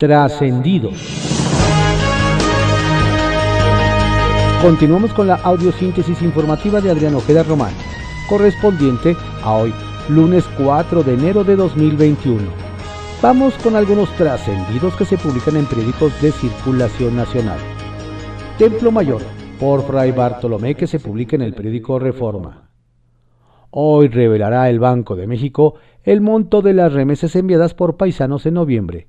trascendidos. 0.00 0.94
Continuamos 4.62 5.12
con 5.12 5.26
la 5.26 5.34
audiosíntesis 5.34 6.22
informativa 6.22 6.80
de 6.80 6.90
Adrián 6.90 7.14
Ojeda 7.16 7.42
Román, 7.42 7.74
correspondiente 8.26 9.14
a 9.42 9.56
hoy, 9.56 9.74
lunes 10.08 10.48
4 10.56 11.02
de 11.02 11.12
enero 11.12 11.44
de 11.44 11.54
2021. 11.54 12.40
Vamos 13.20 13.52
con 13.62 13.76
algunos 13.76 14.08
trascendidos 14.16 14.96
que 14.96 15.04
se 15.04 15.18
publican 15.18 15.56
en 15.56 15.66
periódicos 15.66 16.18
de 16.22 16.32
circulación 16.32 17.14
nacional. 17.14 17.58
Templo 18.56 18.90
Mayor, 18.90 19.20
por 19.58 19.82
Fray 19.82 20.12
Bartolomé, 20.12 20.76
que 20.76 20.86
se 20.86 20.98
publica 20.98 21.36
en 21.36 21.42
el 21.42 21.52
periódico 21.52 21.98
Reforma. 21.98 22.70
Hoy 23.68 24.08
revelará 24.08 24.70
el 24.70 24.78
Banco 24.80 25.14
de 25.14 25.26
México 25.26 25.74
el 26.04 26.22
monto 26.22 26.62
de 26.62 26.72
las 26.72 26.90
remesas 26.90 27.36
enviadas 27.36 27.74
por 27.74 27.98
paisanos 27.98 28.46
en 28.46 28.54
noviembre 28.54 29.06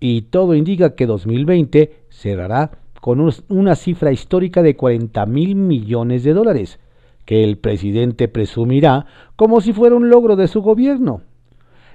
y 0.00 0.22
todo 0.22 0.54
indica 0.54 0.94
que 0.94 1.06
2020 1.06 2.04
cerrará 2.08 2.72
con 3.00 3.30
una 3.48 3.74
cifra 3.76 4.12
histórica 4.12 4.62
de 4.62 4.76
40 4.76 5.24
mil 5.26 5.54
millones 5.54 6.24
de 6.24 6.32
dólares, 6.32 6.80
que 7.24 7.44
el 7.44 7.58
presidente 7.58 8.28
presumirá 8.28 9.06
como 9.36 9.60
si 9.60 9.72
fuera 9.72 9.94
un 9.94 10.10
logro 10.10 10.36
de 10.36 10.48
su 10.48 10.62
gobierno. 10.62 11.22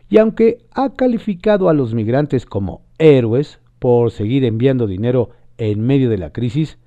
Y 0.09 0.19
aunque 0.19 0.59
ha 0.73 0.93
calificado 0.93 1.67
a 1.67 1.73
los 1.73 1.93
migrantes 1.93 2.45
como 2.45 2.83
héroes 2.97 3.59
por 3.79 4.11
seguir 4.11 4.45
enviando 4.45 4.87
dinero 4.87 5.31
en 5.57 5.81
medio 5.81 6.09
de 6.09 6.17
la 6.17 6.31
crisis, 6.31 6.77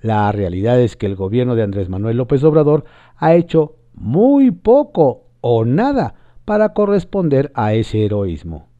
la 0.00 0.32
realidad 0.32 0.80
es 0.80 0.96
que 0.96 1.06
el 1.06 1.16
gobierno 1.16 1.54
de 1.54 1.62
Andrés 1.62 1.88
Manuel 1.88 2.16
López 2.16 2.42
Obrador 2.44 2.84
ha 3.16 3.34
hecho 3.34 3.76
muy 3.94 4.50
poco 4.50 5.26
o 5.40 5.64
nada 5.64 6.14
para 6.44 6.72
corresponder 6.72 7.52
a 7.54 7.74
ese 7.74 8.04
heroísmo. 8.04 8.71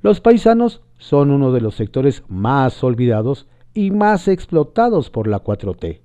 Los 0.00 0.20
paisanos 0.20 0.82
son 0.98 1.30
uno 1.30 1.52
de 1.52 1.60
los 1.60 1.74
sectores 1.74 2.22
más 2.28 2.82
olvidados 2.84 3.48
y 3.74 3.90
más 3.90 4.28
explotados 4.28 5.10
por 5.10 5.26
la 5.26 5.42
4T. 5.42 6.00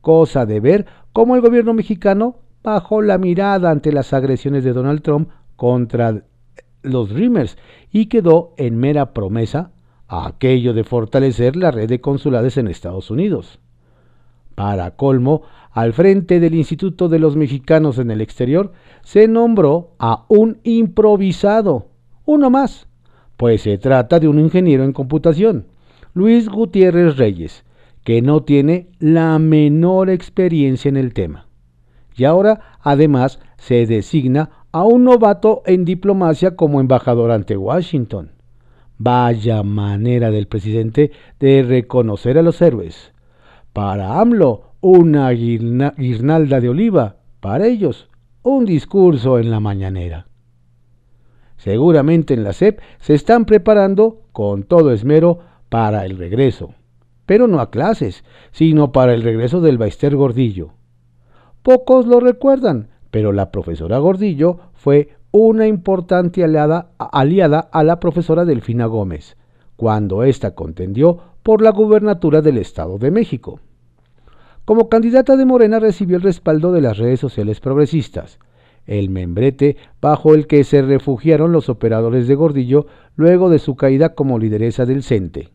Cosa 0.00 0.46
de 0.46 0.60
ver 0.60 0.86
cómo 1.12 1.36
el 1.36 1.42
gobierno 1.42 1.74
mexicano 1.74 2.36
bajó 2.62 3.02
la 3.02 3.18
mirada 3.18 3.70
ante 3.70 3.92
las 3.92 4.12
agresiones 4.12 4.64
de 4.64 4.72
Donald 4.72 5.02
Trump 5.02 5.28
contra 5.56 6.24
los 6.82 7.10
Dreamers 7.10 7.58
y 7.92 8.06
quedó 8.06 8.54
en 8.56 8.78
mera 8.78 9.12
promesa 9.12 9.72
aquello 10.08 10.72
de 10.72 10.84
fortalecer 10.84 11.56
la 11.56 11.70
red 11.70 11.88
de 11.88 12.00
consulados 12.00 12.56
en 12.56 12.68
Estados 12.68 13.10
Unidos. 13.10 13.60
Para 14.54 14.96
colmo, 14.96 15.42
al 15.72 15.92
frente 15.92 16.40
del 16.40 16.54
Instituto 16.54 17.08
de 17.08 17.18
los 17.18 17.36
Mexicanos 17.36 17.98
en 17.98 18.10
el 18.10 18.20
Exterior 18.20 18.72
se 19.02 19.28
nombró 19.28 19.92
a 19.98 20.24
un 20.28 20.58
improvisado, 20.64 21.86
uno 22.24 22.50
más, 22.50 22.88
pues 23.40 23.62
se 23.62 23.78
trata 23.78 24.20
de 24.20 24.28
un 24.28 24.38
ingeniero 24.38 24.84
en 24.84 24.92
computación, 24.92 25.64
Luis 26.12 26.46
Gutiérrez 26.50 27.16
Reyes, 27.16 27.64
que 28.04 28.20
no 28.20 28.42
tiene 28.42 28.88
la 28.98 29.38
menor 29.38 30.10
experiencia 30.10 30.90
en 30.90 30.98
el 30.98 31.14
tema. 31.14 31.46
Y 32.14 32.26
ahora, 32.26 32.76
además, 32.82 33.40
se 33.56 33.86
designa 33.86 34.50
a 34.72 34.84
un 34.84 35.04
novato 35.04 35.62
en 35.64 35.86
diplomacia 35.86 36.54
como 36.54 36.82
embajador 36.82 37.30
ante 37.30 37.56
Washington. 37.56 38.32
Vaya 38.98 39.62
manera 39.62 40.30
del 40.30 40.46
presidente 40.46 41.10
de 41.38 41.62
reconocer 41.62 42.36
a 42.36 42.42
los 42.42 42.60
héroes. 42.60 43.14
Para 43.72 44.20
AMLO, 44.20 44.74
una 44.82 45.30
guirnalda 45.30 46.60
de 46.60 46.68
oliva. 46.68 47.16
Para 47.40 47.66
ellos, 47.66 48.06
un 48.42 48.66
discurso 48.66 49.38
en 49.38 49.50
la 49.50 49.60
mañanera. 49.60 50.26
Seguramente 51.60 52.32
en 52.32 52.42
la 52.42 52.54
SEP 52.54 52.80
se 53.00 53.12
están 53.12 53.44
preparando 53.44 54.22
con 54.32 54.62
todo 54.62 54.92
esmero 54.92 55.40
para 55.68 56.06
el 56.06 56.16
regreso, 56.16 56.70
pero 57.26 57.48
no 57.48 57.60
a 57.60 57.70
clases, 57.70 58.24
sino 58.50 58.92
para 58.92 59.12
el 59.12 59.22
regreso 59.22 59.60
del 59.60 59.76
Baester 59.76 60.16
Gordillo. 60.16 60.70
Pocos 61.62 62.06
lo 62.06 62.18
recuerdan, 62.18 62.88
pero 63.10 63.32
la 63.32 63.50
profesora 63.50 63.98
Gordillo 63.98 64.58
fue 64.72 65.10
una 65.32 65.66
importante 65.66 66.42
aliada, 66.42 66.92
aliada 66.96 67.60
a 67.60 67.84
la 67.84 68.00
profesora 68.00 68.46
Delfina 68.46 68.86
Gómez, 68.86 69.36
cuando 69.76 70.24
ésta 70.24 70.54
contendió 70.54 71.18
por 71.42 71.60
la 71.60 71.72
gubernatura 71.72 72.40
del 72.40 72.56
Estado 72.56 72.96
de 72.96 73.10
México. 73.10 73.60
Como 74.64 74.88
candidata 74.88 75.36
de 75.36 75.44
Morena 75.44 75.78
recibió 75.78 76.16
el 76.16 76.22
respaldo 76.22 76.72
de 76.72 76.80
las 76.80 76.96
redes 76.96 77.20
sociales 77.20 77.60
progresistas, 77.60 78.38
el 78.86 79.10
membrete 79.10 79.76
bajo 80.00 80.34
el 80.34 80.46
que 80.46 80.64
se 80.64 80.82
refugiaron 80.82 81.52
los 81.52 81.68
operadores 81.68 82.26
de 82.26 82.34
Gordillo 82.34 82.86
luego 83.16 83.50
de 83.50 83.58
su 83.58 83.76
caída 83.76 84.14
como 84.14 84.38
lideresa 84.38 84.86
del 84.86 85.02
CENTE. 85.02 85.50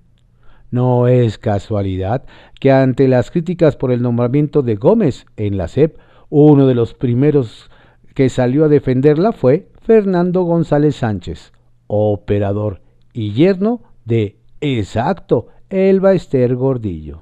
No 0.71 1.07
es 1.07 1.37
casualidad 1.37 2.25
que 2.59 2.71
ante 2.71 3.07
las 3.07 3.31
críticas 3.31 3.75
por 3.75 3.91
el 3.91 4.01
nombramiento 4.01 4.61
de 4.61 4.75
Gómez 4.75 5.25
en 5.37 5.57
la 5.57 5.67
CEP, 5.67 5.97
uno 6.29 6.67
de 6.67 6.75
los 6.75 6.93
primeros 6.93 7.69
que 8.13 8.29
salió 8.29 8.65
a 8.65 8.69
defenderla 8.69 9.31
fue 9.31 9.69
Fernando 9.81 10.43
González 10.43 10.95
Sánchez, 10.95 11.53
operador 11.87 12.81
y 13.13 13.33
yerno 13.33 13.81
de, 14.05 14.37
exacto, 14.61 15.47
Elba 15.69 16.13
Ester 16.13 16.55
Gordillo. 16.55 17.21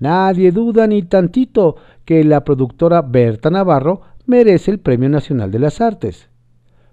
Nadie 0.00 0.50
duda 0.50 0.86
ni 0.88 1.04
tantito 1.04 1.76
que 2.04 2.24
la 2.24 2.42
productora 2.42 3.02
Berta 3.02 3.50
Navarro 3.50 4.00
merece 4.26 4.70
el 4.70 4.78
Premio 4.78 5.08
Nacional 5.08 5.50
de 5.50 5.58
las 5.58 5.80
Artes. 5.80 6.28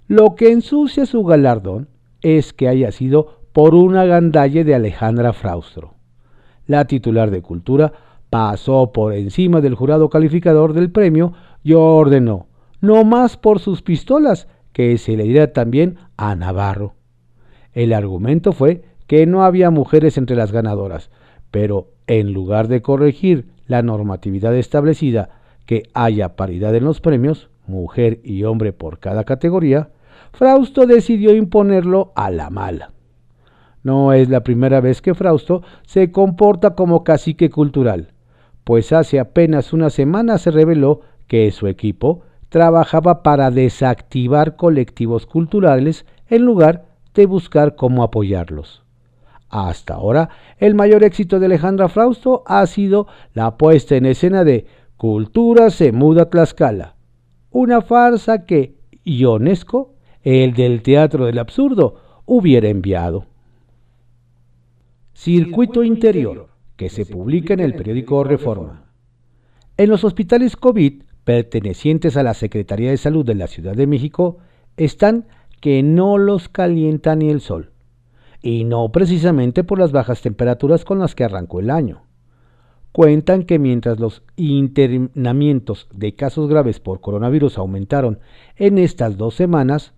Lo 0.07 0.35
que 0.35 0.51
ensucia 0.51 1.05
su 1.05 1.23
galardón 1.23 1.89
es 2.21 2.53
que 2.53 2.67
haya 2.67 2.91
sido 2.91 3.39
por 3.53 3.75
una 3.75 4.05
gandalle 4.05 4.63
de 4.63 4.75
Alejandra 4.75 5.33
Fraustro. 5.33 5.95
La 6.65 6.85
titular 6.85 7.31
de 7.31 7.41
Cultura 7.41 7.93
pasó 8.29 8.91
por 8.91 9.13
encima 9.13 9.61
del 9.61 9.75
jurado 9.75 10.09
calificador 10.09 10.73
del 10.73 10.91
premio 10.91 11.33
y 11.63 11.73
ordenó, 11.73 12.47
no 12.81 13.03
más 13.03 13.37
por 13.37 13.59
sus 13.59 13.81
pistolas, 13.81 14.47
que 14.71 14.97
se 14.97 15.17
le 15.17 15.23
diera 15.23 15.51
también 15.51 15.97
a 16.15 16.35
Navarro. 16.35 16.93
El 17.73 17.93
argumento 17.93 18.53
fue 18.53 18.83
que 19.07 19.25
no 19.25 19.43
había 19.43 19.71
mujeres 19.71 20.17
entre 20.17 20.35
las 20.35 20.51
ganadoras, 20.51 21.09
pero 21.51 21.91
en 22.07 22.33
lugar 22.33 22.67
de 22.67 22.81
corregir 22.81 23.49
la 23.65 23.81
normatividad 23.81 24.55
establecida 24.55 25.38
que 25.69 25.83
haya 25.93 26.35
paridad 26.35 26.73
en 26.73 26.83
los 26.83 26.99
premios, 26.99 27.51
mujer 27.67 28.21
y 28.23 28.43
hombre 28.43 28.73
por 28.73 28.97
cada 28.97 29.23
categoría, 29.23 29.91
Frausto 30.33 30.87
decidió 30.87 31.35
imponerlo 31.35 32.11
a 32.15 32.31
la 32.31 32.49
mala. 32.49 32.89
No 33.83 34.11
es 34.13 34.29
la 34.29 34.41
primera 34.41 34.81
vez 34.81 34.99
que 35.03 35.13
Frausto 35.13 35.61
se 35.85 36.11
comporta 36.11 36.73
como 36.73 37.03
cacique 37.03 37.51
cultural, 37.51 38.13
pues 38.63 38.91
hace 38.91 39.19
apenas 39.19 39.71
una 39.71 39.91
semana 39.91 40.39
se 40.39 40.49
reveló 40.49 41.01
que 41.27 41.51
su 41.51 41.67
equipo 41.67 42.23
trabajaba 42.49 43.21
para 43.21 43.51
desactivar 43.51 44.55
colectivos 44.55 45.27
culturales 45.27 46.07
en 46.29 46.45
lugar 46.45 46.85
de 47.13 47.27
buscar 47.27 47.75
cómo 47.75 48.01
apoyarlos. 48.01 48.81
Hasta 49.49 49.93
ahora, 49.93 50.29
el 50.57 50.73
mayor 50.73 51.03
éxito 51.03 51.39
de 51.39 51.45
Alejandra 51.45 51.89
Frausto 51.89 52.41
ha 52.47 52.65
sido 52.65 53.05
la 53.35 53.57
puesta 53.57 53.95
en 53.95 54.07
escena 54.07 54.43
de 54.43 54.65
Cultura 54.99 55.69
se 55.69 55.93
muda 55.93 56.23
a 56.23 56.29
Tlaxcala. 56.29 56.97
Una 57.51 57.79
farsa 57.79 58.43
que 58.43 58.75
Ionesco, 59.05 59.93
el 60.23 60.53
del 60.53 60.81
Teatro 60.81 61.25
del 61.25 61.39
Absurdo, 61.39 62.21
hubiera 62.25 62.67
enviado. 62.67 63.25
Circuito 65.13 65.85
Interior, 65.85 66.49
que 66.75 66.89
se 66.89 67.05
publica 67.05 67.53
en 67.53 67.61
el 67.61 67.75
periódico 67.75 68.25
Reforma. 68.25 68.91
En 69.77 69.89
los 69.89 70.03
hospitales 70.03 70.57
COVID 70.57 71.03
pertenecientes 71.23 72.17
a 72.17 72.23
la 72.23 72.33
Secretaría 72.33 72.89
de 72.89 72.97
Salud 72.97 73.25
de 73.25 73.35
la 73.35 73.47
Ciudad 73.47 73.75
de 73.75 73.87
México 73.87 74.39
están 74.75 75.27
que 75.61 75.81
no 75.81 76.17
los 76.17 76.49
calienta 76.49 77.15
ni 77.15 77.29
el 77.29 77.39
sol, 77.39 77.71
y 78.41 78.65
no 78.65 78.91
precisamente 78.91 79.63
por 79.63 79.79
las 79.79 79.93
bajas 79.93 80.21
temperaturas 80.21 80.83
con 80.83 80.99
las 80.99 81.15
que 81.15 81.23
arrancó 81.23 81.61
el 81.61 81.69
año 81.69 82.08
cuentan 82.91 83.43
que 83.43 83.59
mientras 83.59 83.99
los 83.99 84.23
internamientos 84.35 85.87
de 85.93 86.15
casos 86.15 86.49
graves 86.49 86.79
por 86.79 87.01
coronavirus 87.01 87.57
aumentaron 87.57 88.19
en 88.55 88.77
estas 88.77 89.17
dos 89.17 89.35
semanas, 89.35 89.93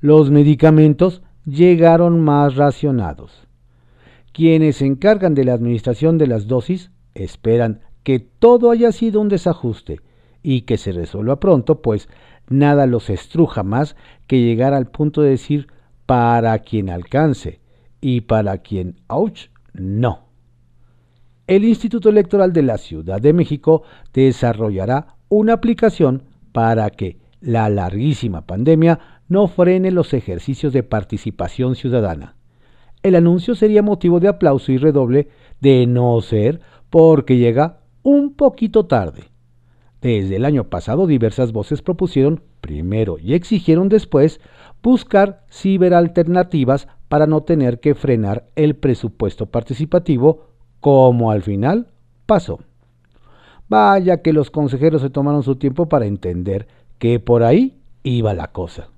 los 0.00 0.30
medicamentos 0.30 1.22
llegaron 1.44 2.20
más 2.20 2.56
racionados. 2.56 3.46
Quienes 4.32 4.76
se 4.76 4.86
encargan 4.86 5.34
de 5.34 5.44
la 5.44 5.54
administración 5.54 6.18
de 6.18 6.26
las 6.26 6.46
dosis 6.46 6.90
esperan 7.14 7.80
que 8.02 8.20
todo 8.20 8.70
haya 8.70 8.92
sido 8.92 9.20
un 9.20 9.28
desajuste 9.28 10.00
y 10.42 10.62
que 10.62 10.76
se 10.76 10.92
resuelva 10.92 11.40
pronto, 11.40 11.82
pues 11.82 12.08
nada 12.48 12.86
los 12.86 13.10
estruja 13.10 13.62
más 13.62 13.96
que 14.26 14.40
llegar 14.40 14.74
al 14.74 14.86
punto 14.86 15.22
de 15.22 15.30
decir 15.30 15.68
para 16.04 16.56
quien 16.60 16.90
alcance 16.90 17.60
y 18.00 18.20
para 18.20 18.58
quien, 18.58 19.00
ouch, 19.08 19.48
no 19.72 20.25
el 21.46 21.64
Instituto 21.64 22.08
Electoral 22.08 22.52
de 22.52 22.62
la 22.62 22.78
Ciudad 22.78 23.20
de 23.20 23.32
México 23.32 23.82
desarrollará 24.12 25.16
una 25.28 25.54
aplicación 25.54 26.24
para 26.52 26.90
que 26.90 27.18
la 27.40 27.68
larguísima 27.68 28.46
pandemia 28.46 28.98
no 29.28 29.46
frene 29.46 29.90
los 29.90 30.14
ejercicios 30.14 30.72
de 30.72 30.82
participación 30.82 31.76
ciudadana. 31.76 32.34
el 33.02 33.14
anuncio 33.14 33.54
sería 33.54 33.82
motivo 33.82 34.18
de 34.18 34.26
aplauso 34.26 34.72
y 34.72 34.78
redoble 34.78 35.28
de 35.60 35.86
no 35.86 36.20
ser 36.22 36.60
porque 36.90 37.36
llega 37.36 37.80
un 38.02 38.34
poquito 38.34 38.86
tarde. 38.86 39.24
Desde 40.00 40.36
el 40.36 40.44
año 40.44 40.64
pasado 40.64 41.06
diversas 41.06 41.52
voces 41.52 41.82
propusieron 41.82 42.42
primero 42.60 43.18
y 43.18 43.34
exigieron 43.34 43.88
después 43.88 44.40
buscar 44.82 45.44
ciberalternativas 45.50 46.88
para 47.08 47.26
no 47.26 47.42
tener 47.42 47.78
que 47.78 47.94
frenar 47.94 48.48
el 48.56 48.74
presupuesto 48.74 49.46
participativo 49.46 50.45
como 50.80 51.30
al 51.30 51.42
final 51.42 51.88
pasó. 52.26 52.60
Vaya 53.68 54.22
que 54.22 54.32
los 54.32 54.50
consejeros 54.50 55.02
se 55.02 55.10
tomaron 55.10 55.42
su 55.42 55.56
tiempo 55.56 55.88
para 55.88 56.06
entender 56.06 56.68
que 56.98 57.18
por 57.20 57.42
ahí 57.42 57.78
iba 58.02 58.34
la 58.34 58.52
cosa. 58.52 58.88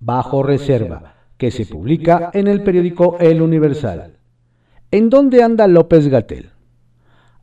Bajo 0.00 0.42
reserva, 0.42 1.14
que 1.36 1.50
se 1.50 1.66
publica 1.66 2.30
en 2.32 2.46
el 2.46 2.62
periódico 2.62 3.16
El 3.20 3.42
Universal. 3.42 4.16
¿En 4.90 5.10
dónde 5.10 5.42
anda 5.42 5.66
López 5.66 6.08
Gatel? 6.08 6.50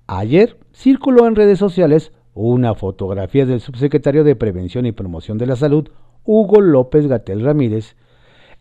Ayer 0.07 0.57
circuló 0.73 1.27
en 1.27 1.35
redes 1.35 1.59
sociales 1.59 2.11
una 2.33 2.75
fotografía 2.75 3.45
del 3.45 3.61
subsecretario 3.61 4.23
de 4.23 4.35
Prevención 4.35 4.85
y 4.85 4.91
Promoción 4.91 5.37
de 5.37 5.45
la 5.45 5.55
Salud, 5.55 5.89
Hugo 6.23 6.59
López 6.59 7.07
Gatel 7.07 7.41
Ramírez, 7.41 7.95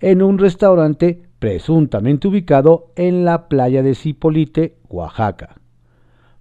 en 0.00 0.22
un 0.22 0.38
restaurante 0.38 1.22
presuntamente 1.44 2.26
ubicado 2.26 2.86
en 2.96 3.26
la 3.26 3.48
playa 3.48 3.82
de 3.82 3.94
Cipolite, 3.94 4.78
Oaxaca. 4.88 5.56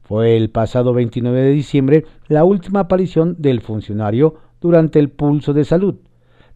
Fue 0.02 0.38
el 0.38 0.50
pasado 0.50 0.94
29 0.94 1.42
de 1.42 1.50
diciembre 1.50 2.06
la 2.30 2.46
última 2.46 2.80
aparición 2.80 3.36
del 3.38 3.60
funcionario 3.60 4.36
durante 4.62 5.00
el 5.00 5.10
pulso 5.10 5.52
de 5.52 5.66
salud. 5.66 5.96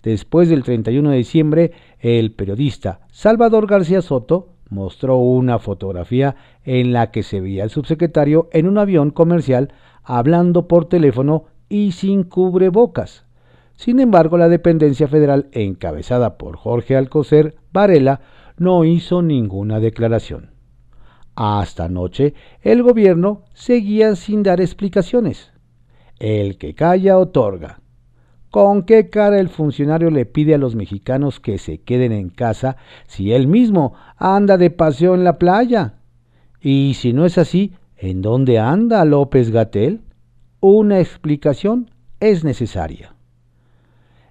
Después 0.01 0.47
del 0.47 0.63
31 0.63 1.09
de 1.09 1.17
diciembre, 1.17 1.71
el 1.99 2.31
periodista 2.31 3.01
Salvador 3.11 3.67
García 3.67 4.01
Soto 4.01 4.53
mostró 4.69 5.17
una 5.17 5.59
fotografía 5.59 6.37
en 6.63 6.93
la 6.93 7.11
que 7.11 7.23
se 7.23 7.41
veía 7.41 7.63
al 7.63 7.69
subsecretario 7.69 8.47
en 8.53 8.65
un 8.65 8.77
avión 8.77 9.11
comercial 9.11 9.73
hablando 10.05 10.69
por 10.69 10.85
teléfono 10.85 11.47
y 11.67 11.91
sin 11.91 12.23
cubrebocas. 12.23 13.25
Sin 13.75 13.99
embargo, 13.99 14.37
la 14.37 14.47
dependencia 14.47 15.09
federal, 15.09 15.49
encabezada 15.51 16.37
por 16.37 16.55
Jorge 16.55 16.95
Alcocer 16.95 17.57
Varela, 17.73 18.21
no 18.57 18.85
hizo 18.85 19.21
ninguna 19.21 19.79
declaración. 19.79 20.51
Hasta 21.35 21.85
anoche, 21.85 22.33
el 22.61 22.81
gobierno 22.81 23.43
seguía 23.53 24.15
sin 24.15 24.41
dar 24.41 24.59
explicaciones. 24.59 25.51
El 26.19 26.57
que 26.57 26.73
calla 26.73 27.19
otorga. 27.19 27.79
¿Con 28.49 28.83
qué 28.83 29.09
cara 29.09 29.39
el 29.39 29.49
funcionario 29.49 30.09
le 30.09 30.25
pide 30.25 30.55
a 30.55 30.57
los 30.57 30.75
mexicanos 30.75 31.39
que 31.39 31.59
se 31.59 31.79
queden 31.79 32.11
en 32.11 32.29
casa 32.29 32.77
si 33.05 33.33
él 33.33 33.47
mismo 33.47 33.93
anda 34.15 34.57
de 34.57 34.71
paseo 34.71 35.13
en 35.13 35.23
la 35.23 35.37
playa? 35.37 35.99
Y 36.59 36.95
si 36.95 37.13
no 37.13 37.25
es 37.25 37.37
así, 37.37 37.73
¿en 37.97 38.21
dónde 38.23 38.57
anda 38.57 39.05
López 39.05 39.51
Gatel? 39.51 40.01
Una 40.59 40.99
explicación 40.99 41.91
es 42.19 42.43
necesaria. 42.43 43.13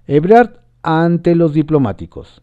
Ebrard 0.07 0.59
ante 0.81 1.35
los 1.35 1.53
diplomáticos. 1.53 2.41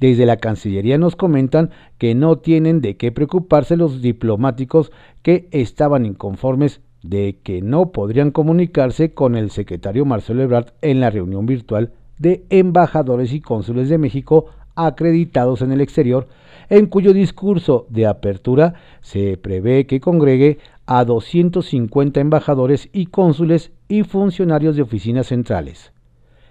Desde 0.00 0.26
la 0.26 0.38
Cancillería 0.38 0.98
nos 0.98 1.16
comentan 1.16 1.70
que 1.98 2.14
no 2.14 2.38
tienen 2.38 2.80
de 2.80 2.96
qué 2.96 3.12
preocuparse 3.12 3.76
los 3.76 4.02
diplomáticos 4.02 4.90
que 5.22 5.48
estaban 5.52 6.04
inconformes 6.04 6.80
de 7.02 7.38
que 7.42 7.60
no 7.62 7.92
podrían 7.92 8.30
comunicarse 8.30 9.12
con 9.12 9.36
el 9.36 9.50
secretario 9.50 10.04
Marcelo 10.04 10.42
Ebrard 10.42 10.72
en 10.80 11.00
la 11.00 11.10
reunión 11.10 11.46
virtual 11.46 11.92
de 12.18 12.44
embajadores 12.50 13.32
y 13.32 13.40
cónsules 13.40 13.88
de 13.88 13.98
México 13.98 14.46
acreditados 14.74 15.62
en 15.62 15.72
el 15.72 15.80
exterior, 15.80 16.28
en 16.68 16.86
cuyo 16.86 17.12
discurso 17.12 17.86
de 17.90 18.06
apertura 18.06 18.74
se 19.00 19.36
prevé 19.36 19.86
que 19.86 20.00
congregue 20.00 20.58
a 20.86 21.04
250 21.04 22.20
embajadores 22.20 22.88
y 22.92 23.06
cónsules 23.06 23.70
y 23.88 24.02
funcionarios 24.02 24.76
de 24.76 24.82
oficinas 24.82 25.28
centrales. 25.28 25.92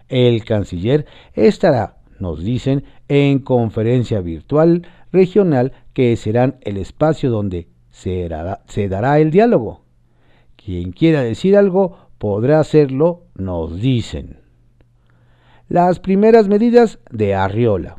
El 0.08 0.46
canciller 0.46 1.06
estará, 1.34 1.98
nos 2.24 2.44
dicen, 2.44 2.86
en 3.10 3.40
conferencia 3.40 4.22
virtual 4.22 4.88
regional 5.12 5.74
que 5.94 6.16
serán 6.16 6.56
el 6.62 6.78
espacio 6.78 7.30
donde 7.30 7.68
se 7.92 8.28
dará, 8.30 9.20
el 9.20 9.30
diálogo. 9.30 9.84
Quien 10.56 10.94
quiera 10.94 11.22
decir 11.22 11.56
algo 11.56 11.98
podrá 12.18 12.60
hacerlo, 12.60 13.26
nos 13.36 13.80
dicen. 13.80 14.40
Las 15.68 16.00
primeras 16.00 16.48
medidas 16.48 17.00
de 17.12 17.36
Arriola. 17.36 17.98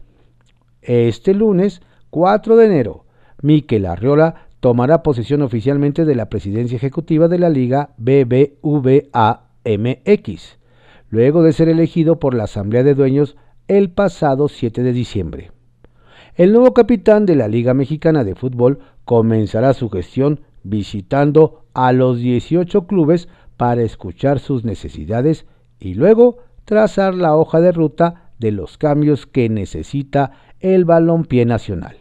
Este 0.81 1.35
lunes, 1.35 1.83
4 2.11 2.57
de 2.57 2.67
enero, 2.67 3.05
Miquel 3.43 3.87
Arriola 3.87 4.47
tomará 4.61 5.03
posesión 5.03 5.43
oficialmente 5.43 6.05
de 6.07 6.15
la 6.15 6.31
presidencia 6.31 6.77
ejecutiva 6.77 7.29
de 7.29 7.39
la 7.39 7.51
Liga 7.51 7.91
BBVA 7.99 9.43
MX 9.65 10.59
luego 11.15 11.45
de 11.45 11.53
ser 11.53 11.69
elegido 11.69 12.19
por 12.19 12.35
la 12.35 12.45
Asamblea 12.45 12.83
de 12.83 12.95
Dueños 12.95 13.37
el 13.69 13.91
pasado 13.91 14.49
7 14.49 14.83
de 14.83 14.93
diciembre. 14.93 15.51
El 16.35 16.53
nuevo 16.53 16.75
capitán 16.75 17.25
de 17.25 17.35
la 17.35 17.49
Liga 17.49 17.73
Mexicana 17.73 18.25
de 18.25 18.35
Fútbol 18.35 18.81
comenzará 19.05 19.73
su 19.73 19.89
gestión 19.89 20.41
visitando 20.63 21.65
a 21.73 21.93
los 21.93 22.19
18 22.19 22.87
clubes 22.87 23.29
para 23.57 23.83
escuchar 23.83 24.39
sus 24.39 24.65
necesidades 24.65 25.47
y 25.81 25.95
luego 25.95 26.39
trazar 26.65 27.15
la 27.15 27.37
hoja 27.37 27.61
de 27.61 27.73
ruta 27.73 28.33
de 28.39 28.53
los 28.53 28.77
cambios 28.77 29.27
que 29.27 29.49
necesita 29.49 30.33
el 30.61 30.85
balompié 30.85 31.47
nacional. 31.47 31.97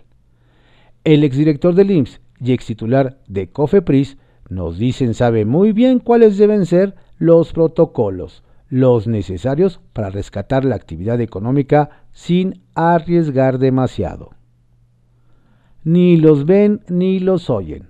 El 1.04 1.24
exdirector 1.24 1.76
del 1.76 1.92
IMSS 1.92 2.22
y 2.42 2.52
extitular 2.52 3.20
de 3.28 3.52
COFEPRIS 3.52 4.18
nos 4.50 4.78
dicen 4.78 5.14
sabe 5.14 5.46
muy 5.46 5.72
bien 5.72 6.00
cuáles 6.00 6.38
deben 6.38 6.66
ser 6.66 6.96
los 7.18 7.54
protocolos, 7.54 8.43
los 8.74 9.06
necesarios 9.06 9.80
para 9.94 10.10
rescatar 10.10 10.66
la 10.66 10.74
actividad 10.74 11.22
económica 11.22 12.08
sin 12.12 12.64
arriesgar 12.74 13.60
demasiado. 13.60 14.32
Ni 15.84 16.18
los 16.18 16.48
ven 16.48 16.82
ni 16.90 17.20
los 17.20 17.52
oyen. 17.52 17.90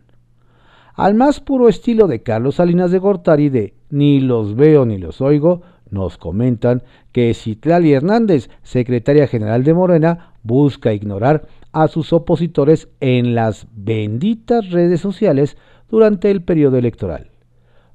Al 0.94 1.15
más 1.15 1.39
puro 1.39 1.69
estilo 1.69 2.07
de 2.07 2.21
Carlos 2.21 2.56
Salinas 2.56 2.91
de 2.91 3.00
Gortari 3.00 3.47
de 3.47 3.75
Ni 3.91 4.19
los 4.19 4.57
veo 4.57 4.85
ni 4.85 4.97
los 4.97 5.21
oigo, 5.21 5.62
nos 5.89 6.18
comentan 6.18 6.83
que 7.13 7.33
Citlali 7.33 7.94
Hernández, 7.94 8.50
secretaria 8.62 9.27
general 9.27 9.63
de 9.63 9.74
Morena, 9.74 10.33
busca 10.44 10.91
ignorar 10.91 11.47
a 11.71 11.88
sus 11.88 12.12
opositores 12.12 12.89
en 13.00 13.36
las 13.36 13.67
benditas 13.72 14.69
redes 14.69 15.00
sociales 15.00 15.55
durante 15.89 16.29
el 16.29 16.43
periodo 16.43 16.77
electoral 16.77 17.33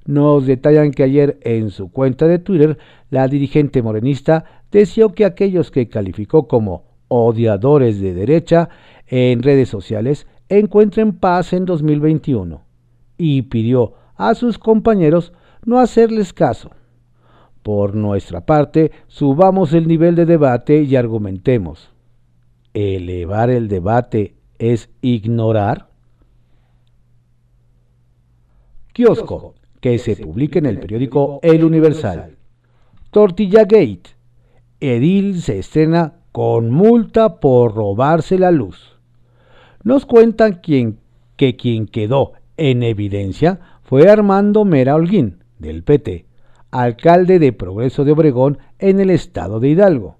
nos 0.08 0.46
detallan 0.46 0.90
que 0.90 1.02
ayer 1.02 1.38
en 1.42 1.68
su 1.68 1.92
cuenta 1.92 2.26
de 2.26 2.38
Twitter 2.38 2.78
la 3.10 3.28
dirigente 3.28 3.82
morenista 3.82 4.62
deseó 4.72 5.12
que 5.12 5.26
aquellos 5.26 5.70
que 5.70 5.90
calificó 5.90 6.48
como 6.48 6.84
odiadores 7.08 8.00
de 8.00 8.14
derecha 8.14 8.70
en 9.06 9.42
redes 9.42 9.68
sociales 9.68 10.26
encuentren 10.48 11.12
paz 11.12 11.52
en 11.52 11.66
2021 11.66 12.62
y 13.18 13.42
pidió 13.42 13.96
a 14.16 14.34
sus 14.34 14.58
compañeros 14.58 15.34
no 15.66 15.78
hacerles 15.78 16.32
caso. 16.32 16.70
Por 17.62 17.94
nuestra 17.94 18.46
parte, 18.46 18.92
subamos 19.08 19.74
el 19.74 19.86
nivel 19.86 20.14
de 20.14 20.24
debate 20.24 20.84
y 20.84 20.96
argumentemos. 20.96 21.92
¿Elevar 22.72 23.50
el 23.50 23.68
debate 23.68 24.36
es 24.58 24.88
ignorar? 25.02 25.90
Kiosco 28.94 29.57
que 29.80 29.98
se 29.98 30.16
publique 30.16 30.58
en 30.58 30.66
el 30.66 30.78
periódico 30.78 31.40
El 31.42 31.64
Universal. 31.64 32.36
Tortilla 33.10 33.62
Gate. 33.62 34.10
Edil 34.80 35.40
se 35.40 35.58
estrena 35.58 36.14
con 36.32 36.70
multa 36.70 37.40
por 37.40 37.74
robarse 37.74 38.38
la 38.38 38.50
luz. 38.50 38.98
Nos 39.82 40.06
cuentan 40.06 40.60
que 40.60 41.56
quien 41.56 41.86
quedó 41.86 42.32
en 42.56 42.82
evidencia 42.82 43.60
fue 43.82 44.08
Armando 44.08 44.64
Mera 44.64 44.94
Holguín, 44.94 45.42
del 45.58 45.82
PT, 45.82 46.26
alcalde 46.70 47.38
de 47.38 47.52
Progreso 47.52 48.04
de 48.04 48.12
Obregón 48.12 48.58
en 48.78 49.00
el 49.00 49.10
estado 49.10 49.60
de 49.60 49.70
Hidalgo, 49.70 50.18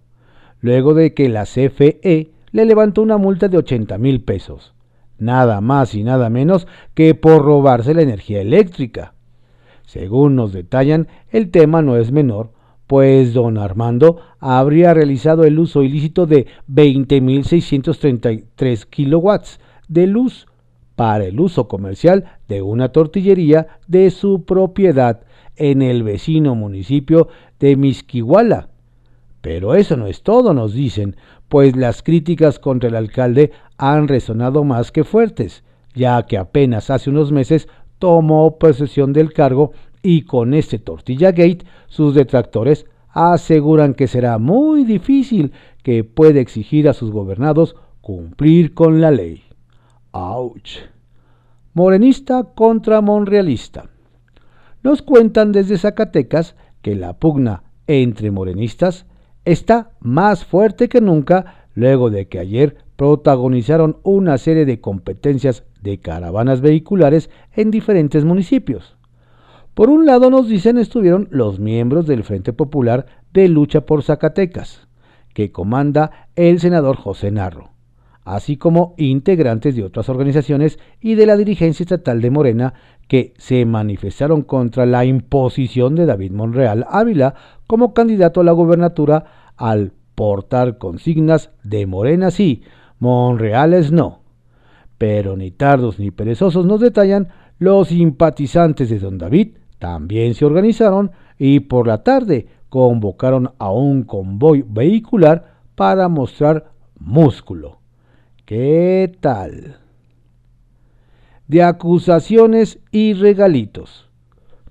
luego 0.61 0.95
de 0.95 1.15
que 1.15 1.29
la 1.29 1.45
CFE 1.45 2.31
le 2.50 2.65
levantó 2.65 3.03
una 3.03 3.19
multa 3.19 3.49
de 3.49 3.59
80 3.59 3.99
mil 3.99 4.23
pesos, 4.23 4.75
nada 5.19 5.61
más 5.61 5.95
y 5.95 6.03
nada 6.03 6.31
menos 6.31 6.67
que 6.95 7.15
por 7.15 7.45
robarse 7.45 7.93
la 7.95 8.03
energía 8.03 8.41
eléctrica. 8.41 9.15
Según 9.88 10.37
nos 10.37 10.52
detallan, 10.52 11.09
el 11.30 11.50
tema 11.50 11.80
no 11.80 11.97
es 11.97 12.12
menor, 12.12 12.52
pues 12.87 13.33
don 13.33 13.57
Armando 13.57 14.18
habría 14.38 14.92
realizado 14.92 15.45
el 15.45 15.59
uso 15.59 15.83
ilícito 15.83 16.26
de 16.26 16.47
20.633 16.71 18.85
kilowatts 18.85 19.61
de 19.88 20.07
luz 20.07 20.47
para 20.95 21.25
el 21.25 21.40
uso 21.40 21.68
comercial 21.68 22.26
de 22.49 22.61
una 22.61 22.90
tortillería 22.90 23.78
de 23.87 24.11
su 24.11 24.45
propiedad 24.45 25.23
en 25.57 25.80
el 25.80 26.02
vecino 26.02 26.54
municipio 26.54 27.28
de 27.59 27.76
Misquihuala. 27.76 28.68
Pero 29.40 29.75
eso 29.75 29.97
no 29.97 30.07
es 30.07 30.23
todo, 30.23 30.52
nos 30.52 30.75
dicen, 30.75 31.16
pues 31.49 31.75
las 31.75 32.02
críticas 32.02 32.59
contra 32.59 32.90
el 32.90 32.95
alcalde 32.95 33.52
han 33.78 34.07
resonado 34.07 34.64
más 34.64 34.92
que 34.92 35.04
fuertes, 35.04 35.64
ya 35.95 36.26
que 36.26 36.37
apenas 36.37 36.90
hace 36.90 37.09
unos 37.09 37.33
meses 37.33 37.68
tomó 37.99 38.59
posesión 38.59 39.12
del 39.12 39.33
cargo 39.33 39.73
y 40.02 40.23
con 40.23 40.55
este 40.55 40.78
Tortilla 40.78 41.33
Gate 41.33 41.64
sus 41.87 42.14
detractores 42.14 42.87
aseguran 43.11 43.95
que 43.95 44.07
será 44.07 44.38
muy 44.38 44.85
difícil 44.85 45.52
que 45.83 46.05
pueda 46.05 46.40
exigir 46.40 46.88
a 46.88 46.93
sus 46.93 47.11
gobernados 47.11 47.76
cumplir 48.00 48.75
con 48.75 49.00
la 49.00 49.11
ley. 49.11 49.43
¡Auch! 50.12 50.88
Morenista 51.75 52.45
contra 52.55 53.00
monrealista. 53.00 53.90
Nos 54.83 55.02
cuentan 55.02 55.52
desde 55.52 55.78
Zacatecas 55.78 56.57
que 56.83 56.95
la 56.95 57.19
pugna 57.19 57.64
entre 57.87 58.31
morenistas 58.31 59.07
está 59.45 59.93
más 60.00 60.45
fuerte 60.45 60.88
que 60.88 61.00
nunca 61.00 61.67
luego 61.75 62.11
de 62.11 62.28
que 62.28 62.38
ayer 62.38 62.76
protagonizaron 62.99 63.99
una 64.02 64.38
serie 64.38 64.67
de 64.67 64.81
competencias 64.81 65.62
de 65.81 66.00
caravanas 66.00 66.61
vehiculares 66.61 67.31
en 67.52 67.71
diferentes 67.71 68.25
municipios. 68.25 68.97
Por 69.75 69.88
un 69.88 70.05
lado 70.05 70.31
nos 70.31 70.49
dicen 70.49 70.78
estuvieron 70.78 71.28
los 71.31 71.61
miembros 71.61 72.09
del 72.09 72.25
Frente 72.25 72.52
Popular 72.52 73.07
de 73.33 73.47
Lucha 73.47 73.83
por 73.83 74.02
Zacatecas, 74.02 74.88
que 75.33 75.52
comanda 75.52 76.28
el 76.35 76.59
senador 76.59 76.97
José 76.97 77.31
Narro, 77.31 77.71
así 78.25 78.57
como 78.57 78.97
integrantes 78.99 79.76
de 79.76 79.85
otras 79.85 80.09
organizaciones 80.09 80.81
y 81.00 81.14
de 81.14 81.26
la 81.26 81.37
dirigencia 81.37 81.85
estatal 81.85 82.21
de 82.21 82.31
Morena 82.31 82.75
que 83.07 83.33
se 83.38 83.64
manifestaron 83.64 84.43
contra 84.43 84.87
la 84.87 85.05
imposición 85.05 85.95
de 85.95 86.05
David 86.05 86.33
Monreal 86.33 86.85
Ávila 86.90 87.35
como 87.69 87.95
candidato 87.95 88.40
a 88.40 88.45
la 88.45 88.50
gobernatura 88.50 89.52
al 89.57 89.93
portar 90.17 90.78
consignas 90.78 91.52
de 91.62 91.87
Morena 91.87 92.33
sí, 92.33 92.64
Monreales 92.99 93.93
no. 93.93 94.21
Pero 94.99 95.37
ni 95.37 95.50
tardos 95.50 95.99
ni 95.99 96.11
perezosos 96.11 96.67
nos 96.67 96.81
detallan 96.81 97.28
los 97.59 97.88
simpatizantes 97.88 98.88
de 98.88 98.99
don 98.99 99.19
David 99.19 99.59
también 99.78 100.35
se 100.35 100.45
organizaron 100.45 101.12
y 101.38 101.61
por 101.61 101.87
la 101.87 102.02
tarde 102.02 102.47
convocaron 102.69 103.52
a 103.59 103.71
un 103.71 104.02
convoy 104.02 104.64
vehicular 104.69 105.59
para 105.75 106.09
mostrar 106.09 106.73
músculo. 106.99 107.78
¿Qué 108.45 109.12
tal? 109.21 109.76
De 111.47 111.62
acusaciones 111.62 112.81
y 112.90 113.14
regalitos. 113.14 114.09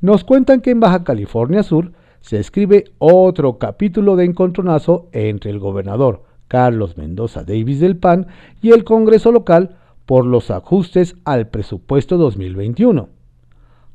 Nos 0.01 0.23
cuentan 0.23 0.61
que 0.61 0.71
en 0.71 0.79
Baja 0.79 1.03
California 1.03 1.63
Sur 1.63 1.93
se 2.19 2.39
escribe 2.39 2.85
otro 2.99 3.57
capítulo 3.57 4.15
de 4.15 4.25
encontronazo 4.25 5.07
entre 5.11 5.49
el 5.49 5.59
gobernador 5.59 6.26
Carlos 6.47 6.97
Mendoza 6.97 7.43
Davis 7.43 7.79
del 7.79 7.97
PAN 7.97 8.27
y 8.61 8.71
el 8.71 8.83
Congreso 8.83 9.31
local 9.31 9.77
por 10.05 10.25
los 10.25 10.51
ajustes 10.51 11.15
al 11.25 11.47
presupuesto 11.47 12.17
2021. 12.17 13.09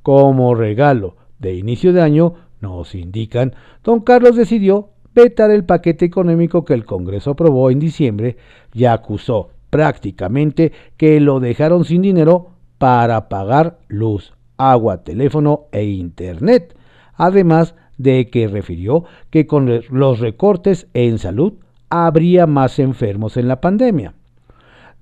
Como 0.02 0.54
regalo 0.54 1.16
de 1.38 1.54
inicio 1.54 1.92
de 1.92 2.02
año, 2.02 2.34
nos 2.60 2.94
indican, 2.94 3.54
don 3.82 4.00
Carlos 4.00 4.36
decidió 4.36 4.90
vetar 5.14 5.50
el 5.50 5.64
paquete 5.64 6.04
económico 6.04 6.64
que 6.64 6.74
el 6.74 6.84
Congreso 6.84 7.32
aprobó 7.32 7.70
en 7.70 7.78
diciembre 7.78 8.36
y 8.72 8.84
acusó 8.84 9.50
prácticamente 9.70 10.72
que 10.96 11.20
lo 11.20 11.40
dejaron 11.40 11.84
sin 11.84 12.02
dinero 12.02 12.50
para 12.78 13.28
pagar 13.28 13.78
luz, 13.88 14.34
agua, 14.56 15.02
teléfono 15.02 15.66
e 15.72 15.84
internet, 15.84 16.76
además 17.14 17.74
de 17.96 18.28
que 18.28 18.48
refirió 18.48 19.04
que 19.30 19.46
con 19.46 19.82
los 19.90 20.20
recortes 20.20 20.88
en 20.94 21.18
salud 21.18 21.54
habría 21.94 22.46
más 22.46 22.78
enfermos 22.78 23.36
en 23.36 23.48
la 23.48 23.60
pandemia. 23.60 24.14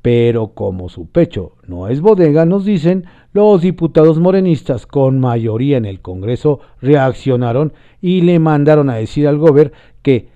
Pero 0.02 0.54
como 0.54 0.88
su 0.88 1.06
pecho 1.06 1.52
no 1.68 1.87
es 1.87 2.00
bodega, 2.00 2.44
nos 2.47 2.64
dicen, 2.64 3.04
los 3.32 3.62
diputados 3.62 4.18
morenistas 4.18 4.87
con 4.87 5.20
mayoría 5.20 5.76
en 5.76 5.85
el 5.85 6.00
Congreso 6.00 6.59
reaccionaron 6.80 7.73
y 8.00 8.23
le 8.23 8.40
mandaron 8.40 8.90
a 8.90 8.97
decir 8.97 9.28
al 9.28 9.38
gobierno 9.38 9.73
que 10.02 10.30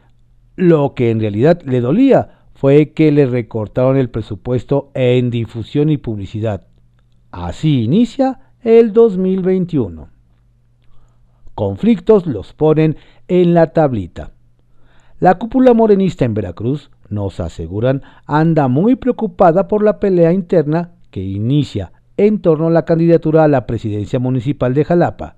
lo 0.55 0.95
que 0.95 1.11
en 1.11 1.19
realidad 1.19 1.61
le 1.65 1.81
dolía 1.81 2.43
fue 2.55 2.93
que 2.93 3.11
le 3.11 3.27
recortaron 3.27 3.97
el 3.97 4.09
presupuesto 4.09 4.93
en 4.95 5.31
difusión 5.31 5.91
y 5.91 5.97
publicidad. 5.97 6.69
Así 7.33 7.83
inicia 7.83 8.53
el 8.63 8.93
2021. 8.93 10.09
Conflictos 11.57 12.27
los 12.27 12.53
ponen 12.53 12.97
en 13.27 13.55
la 13.55 13.73
tablita. 13.73 14.31
La 15.25 15.37
cúpula 15.37 15.73
morenista 15.73 16.27
en 16.27 16.35
Veracruz 16.35 16.91
nos 17.09 17.41
aseguran, 17.41 18.03
anda 18.27 18.69
muy 18.69 18.95
preocupada 18.95 19.69
por 19.69 19.83
la 19.83 19.99
pelea 19.99 20.35
interna 20.35 20.91
que 21.11 21.23
inicia 21.23 21.93
en 22.19 22.43
torno 22.43 22.67
a 22.67 22.71
la 22.71 22.85
candidatura 22.85 23.43
a 23.43 23.49
la 23.49 23.65
presidencia 23.65 24.19
municipal 24.19 24.75
de 24.75 24.85
Jalapa, 24.85 25.37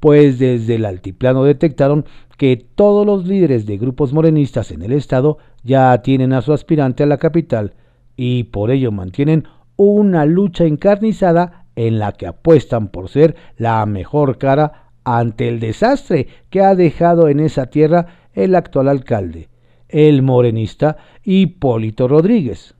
pues 0.00 0.40
desde 0.40 0.74
el 0.74 0.84
altiplano 0.84 1.44
detectaron 1.44 2.06
que 2.38 2.56
todos 2.56 3.06
los 3.06 3.24
líderes 3.24 3.66
de 3.66 3.78
grupos 3.78 4.12
morenistas 4.12 4.72
en 4.72 4.82
el 4.82 4.90
estado 4.90 5.38
ya 5.62 5.96
tienen 6.02 6.32
a 6.32 6.42
su 6.42 6.52
aspirante 6.52 7.04
a 7.04 7.06
la 7.06 7.18
capital 7.18 7.74
y 8.16 8.42
por 8.42 8.72
ello 8.72 8.90
mantienen 8.90 9.44
una 9.76 10.24
lucha 10.26 10.64
encarnizada 10.64 11.66
en 11.76 12.00
la 12.00 12.10
que 12.10 12.26
apuestan 12.26 12.88
por 12.88 13.08
ser 13.08 13.36
la 13.58 13.86
mejor 13.86 14.38
cara 14.38 14.90
ante 15.04 15.46
el 15.46 15.60
desastre 15.60 16.26
que 16.50 16.62
ha 16.62 16.74
dejado 16.74 17.28
en 17.28 17.38
esa 17.38 17.66
tierra 17.66 18.23
el 18.34 18.54
actual 18.54 18.88
alcalde, 18.88 19.48
el 19.88 20.22
morenista 20.22 20.96
Hipólito 21.24 22.08
Rodríguez. 22.08 22.74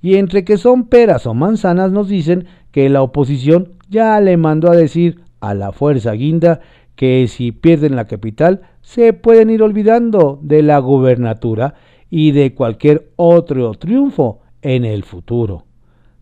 Y 0.00 0.16
entre 0.16 0.44
que 0.44 0.56
son 0.56 0.88
peras 0.88 1.26
o 1.26 1.34
manzanas 1.34 1.92
nos 1.92 2.08
dicen 2.08 2.46
que 2.70 2.88
la 2.88 3.02
oposición 3.02 3.72
ya 3.88 4.20
le 4.20 4.36
mandó 4.36 4.70
a 4.70 4.76
decir 4.76 5.20
a 5.40 5.54
la 5.54 5.72
fuerza 5.72 6.12
guinda 6.12 6.60
que 6.94 7.26
si 7.28 7.52
pierden 7.52 7.96
la 7.96 8.06
capital 8.06 8.62
se 8.80 9.12
pueden 9.12 9.50
ir 9.50 9.62
olvidando 9.62 10.38
de 10.42 10.62
la 10.62 10.78
gubernatura 10.78 11.74
y 12.08 12.32
de 12.32 12.54
cualquier 12.54 13.10
otro 13.16 13.72
triunfo 13.74 14.40
en 14.62 14.84
el 14.84 15.04
futuro. 15.04 15.64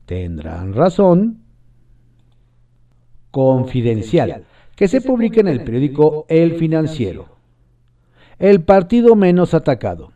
Tendrán 0.06 0.74
razón. 0.74 1.40
Confidencial, 3.30 4.44
que 4.76 4.86
se 4.86 5.00
publica 5.00 5.40
en 5.40 5.48
el 5.48 5.64
periódico 5.64 6.24
El 6.28 6.54
Financiero. 6.54 7.33
El 8.38 8.62
partido 8.62 9.14
menos 9.14 9.54
atacado. 9.54 10.12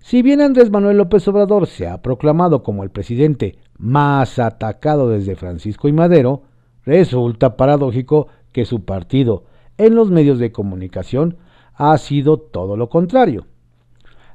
Si 0.00 0.20
bien 0.20 0.40
Andrés 0.40 0.70
Manuel 0.70 0.98
López 0.98 1.26
Obrador 1.28 1.66
se 1.66 1.86
ha 1.86 2.02
proclamado 2.02 2.62
como 2.62 2.82
el 2.82 2.90
presidente 2.90 3.56
más 3.78 4.38
atacado 4.38 5.08
desde 5.08 5.36
Francisco 5.36 5.88
y 5.88 5.92
Madero, 5.92 6.42
resulta 6.84 7.56
paradójico 7.56 8.26
que 8.52 8.64
su 8.64 8.84
partido 8.84 9.44
en 9.78 9.94
los 9.94 10.10
medios 10.10 10.38
de 10.38 10.52
comunicación 10.52 11.36
ha 11.74 11.96
sido 11.98 12.38
todo 12.38 12.76
lo 12.76 12.88
contrario. 12.88 13.46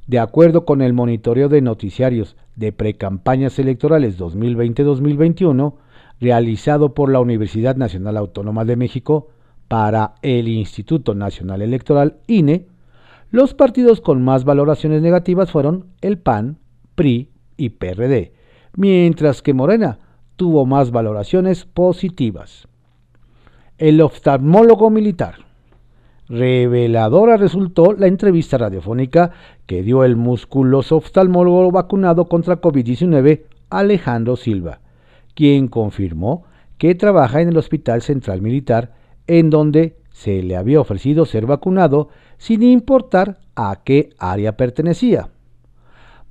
De 0.07 0.19
acuerdo 0.19 0.65
con 0.65 0.81
el 0.81 0.93
monitoreo 0.93 1.49
de 1.49 1.61
noticiarios 1.61 2.37
de 2.55 2.71
precampañas 2.71 3.59
electorales 3.59 4.17
2020-2021, 4.17 5.73
realizado 6.19 6.93
por 6.93 7.11
la 7.11 7.19
Universidad 7.19 7.75
Nacional 7.75 8.17
Autónoma 8.17 8.65
de 8.65 8.77
México 8.77 9.27
para 9.67 10.15
el 10.21 10.47
Instituto 10.47 11.13
Nacional 11.13 11.61
Electoral 11.61 12.17
INE, 12.25 12.67
los 13.29 13.53
partidos 13.53 14.01
con 14.01 14.23
más 14.23 14.45
valoraciones 14.45 15.01
negativas 15.01 15.51
fueron 15.51 15.87
el 16.01 16.17
PAN, 16.17 16.59
PRI 16.95 17.29
y 17.57 17.69
PRD, 17.69 18.33
mientras 18.75 19.41
que 19.41 19.53
Morena 19.53 19.99
tuvo 20.37 20.65
más 20.65 20.91
valoraciones 20.91 21.65
positivas. 21.65 22.67
El 23.77 24.01
oftalmólogo 24.01 24.89
militar. 24.89 25.35
Reveladora 26.29 27.37
resultó 27.37 27.93
la 27.93 28.07
entrevista 28.07 28.57
radiofónica 28.57 29.31
que 29.65 29.81
dio 29.81 30.03
el 30.03 30.15
musculoso 30.15 30.97
oftalmólogo 30.97 31.71
vacunado 31.71 32.25
contra 32.25 32.59
COVID-19 32.59 33.43
Alejandro 33.69 34.35
Silva, 34.35 34.81
quien 35.35 35.67
confirmó 35.67 36.43
que 36.77 36.95
trabaja 36.95 37.41
en 37.41 37.49
el 37.49 37.57
Hospital 37.57 38.01
Central 38.01 38.41
Militar, 38.41 38.93
en 39.27 39.49
donde 39.49 39.97
se 40.11 40.41
le 40.43 40.55
había 40.55 40.81
ofrecido 40.81 41.25
ser 41.25 41.45
vacunado 41.45 42.09
sin 42.37 42.63
importar 42.63 43.39
a 43.55 43.81
qué 43.83 44.09
área 44.17 44.57
pertenecía. 44.57 45.29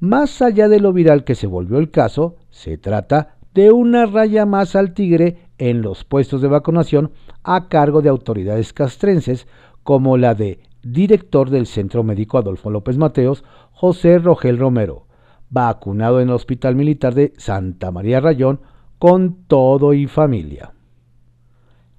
Más 0.00 0.42
allá 0.42 0.68
de 0.68 0.80
lo 0.80 0.92
viral 0.92 1.24
que 1.24 1.34
se 1.34 1.46
volvió 1.46 1.78
el 1.78 1.90
caso, 1.90 2.36
se 2.50 2.78
trata 2.78 3.36
de 3.54 3.72
una 3.72 4.06
raya 4.06 4.44
más 4.44 4.76
al 4.76 4.92
tigre 4.92 5.38
en 5.58 5.80
los 5.80 6.04
puestos 6.04 6.42
de 6.42 6.48
vacunación 6.48 7.12
a 7.42 7.68
cargo 7.68 8.02
de 8.02 8.10
autoridades 8.10 8.72
castrenses 8.72 9.46
como 9.82 10.16
la 10.16 10.34
de 10.34 10.60
director 10.82 11.50
del 11.50 11.66
Centro 11.66 12.02
Médico 12.02 12.38
Adolfo 12.38 12.70
López 12.70 12.98
Mateos, 12.98 13.44
José 13.72 14.18
Rogel 14.18 14.58
Romero, 14.58 15.06
vacunado 15.50 16.20
en 16.20 16.28
el 16.28 16.34
Hospital 16.34 16.76
Militar 16.76 17.14
de 17.14 17.32
Santa 17.36 17.90
María 17.90 18.20
Rayón 18.20 18.60
con 18.98 19.44
todo 19.46 19.94
y 19.94 20.06
familia. 20.06 20.72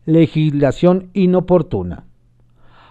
Legislación 0.05 1.09
inoportuna. 1.13 2.06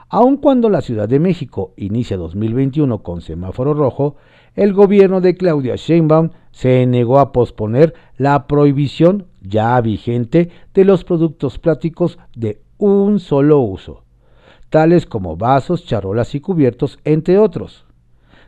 Aun 0.08 0.36
cuando 0.36 0.70
la 0.70 0.82
Ciudad 0.82 1.08
de 1.08 1.18
México 1.18 1.72
inicia 1.76 2.16
2021 2.16 3.02
con 3.02 3.20
semáforo 3.20 3.75
rojo, 3.75 4.16
el 4.54 4.72
gobierno 4.72 5.20
de 5.20 5.36
Claudia 5.36 5.75
Sheinbaum 5.75 6.30
se 6.52 6.86
negó 6.86 7.18
a 7.18 7.32
posponer 7.32 7.92
la 8.16 8.46
prohibición 8.46 9.26
ya 9.42 9.80
vigente 9.80 10.50
de 10.75 10.84
los 10.84 11.02
productos 11.02 11.58
plásticos 11.58 12.18
de 12.36 12.60
un 12.78 13.18
solo 13.18 13.58
uso, 13.58 14.04
tales 14.70 15.06
como 15.06 15.36
vasos, 15.36 15.84
charolas 15.84 16.36
y 16.36 16.40
cubiertos, 16.40 17.00
entre 17.04 17.38
otros. 17.38 17.84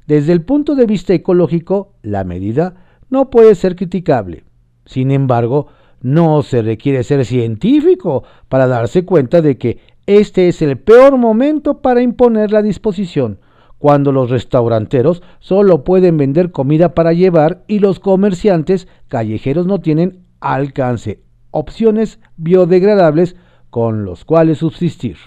Desde 0.07 0.33
el 0.33 0.43
punto 0.43 0.77
de 0.77 0.87
vista 0.87 1.13
ecológico, 1.13 1.93
la 2.03 2.23
medida 2.23 2.77
no 3.11 3.31
puede 3.31 3.57
ser 3.57 3.75
criticable. 3.75 4.45
Sin 4.87 5.11
embargo, 5.11 5.67
no 6.01 6.43
se 6.43 6.63
requiere 6.63 7.03
ser 7.03 7.25
científico 7.25 8.23
para 8.49 8.69
darse 8.69 9.05
cuenta 9.05 9.43
de 9.43 9.59
que 9.59 9.79
este 10.09 10.49
es 10.49 10.63
el 10.63 10.79
peor 10.79 11.19
momento 11.19 11.83
para 11.83 12.01
imponer 12.01 12.51
la 12.51 12.63
disposición, 12.63 13.41
cuando 13.77 14.11
los 14.11 14.31
restauranteros 14.31 15.23
solo 15.39 15.85
pueden 15.85 16.17
vender 16.17 16.51
comida 16.51 16.95
para 16.95 17.13
llevar 17.13 17.63
y 17.67 17.81
los 17.81 18.01
comerciantes 18.01 18.89
callejeros 19.09 19.67
no 19.67 19.81
tienen 19.81 20.25
alcance 20.41 21.21
opciones 21.51 22.21
biodegradables 22.39 23.37
con 23.69 24.07
los 24.07 24.25
cuales 24.25 24.59
subsistir. 24.59 25.19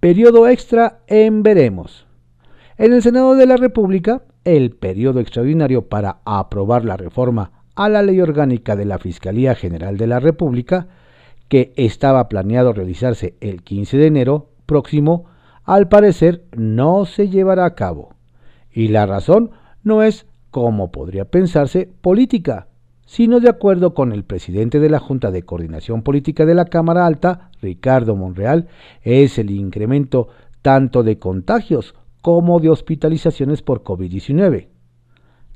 Periodo 0.00 0.48
extra 0.48 1.00
en 1.06 1.42
veremos. 1.42 2.06
En 2.78 2.94
el 2.94 3.02
Senado 3.02 3.34
de 3.34 3.44
la 3.44 3.58
República, 3.58 4.22
el 4.44 4.70
periodo 4.70 5.20
extraordinario 5.20 5.88
para 5.88 6.20
aprobar 6.24 6.86
la 6.86 6.96
reforma 6.96 7.64
a 7.74 7.90
la 7.90 8.02
Ley 8.02 8.22
Orgánica 8.22 8.74
de 8.74 8.86
la 8.86 8.98
Fiscalía 8.98 9.54
General 9.54 9.98
de 9.98 10.06
la 10.06 10.18
República, 10.18 10.86
que 11.48 11.72
estaba 11.76 12.28
planeado 12.28 12.72
realizarse 12.72 13.34
el 13.40 13.62
15 13.62 13.96
de 13.96 14.06
enero 14.06 14.50
próximo, 14.66 15.26
al 15.64 15.88
parecer 15.88 16.44
no 16.56 17.04
se 17.04 17.28
llevará 17.28 17.64
a 17.64 17.74
cabo. 17.74 18.14
Y 18.70 18.88
la 18.88 19.06
razón 19.06 19.50
no 19.82 20.02
es, 20.02 20.26
como 20.50 20.90
podría 20.90 21.24
pensarse, 21.24 21.90
política, 22.00 22.68
sino 23.06 23.40
de 23.40 23.48
acuerdo 23.48 23.94
con 23.94 24.12
el 24.12 24.24
presidente 24.24 24.80
de 24.80 24.90
la 24.90 24.98
Junta 24.98 25.30
de 25.30 25.42
Coordinación 25.42 26.02
Política 26.02 26.44
de 26.44 26.54
la 26.54 26.66
Cámara 26.66 27.06
Alta, 27.06 27.50
Ricardo 27.62 28.14
Monreal, 28.14 28.68
es 29.02 29.38
el 29.38 29.50
incremento 29.50 30.28
tanto 30.60 31.02
de 31.02 31.18
contagios 31.18 31.94
como 32.20 32.60
de 32.60 32.68
hospitalizaciones 32.68 33.62
por 33.62 33.82
COVID-19. 33.82 34.68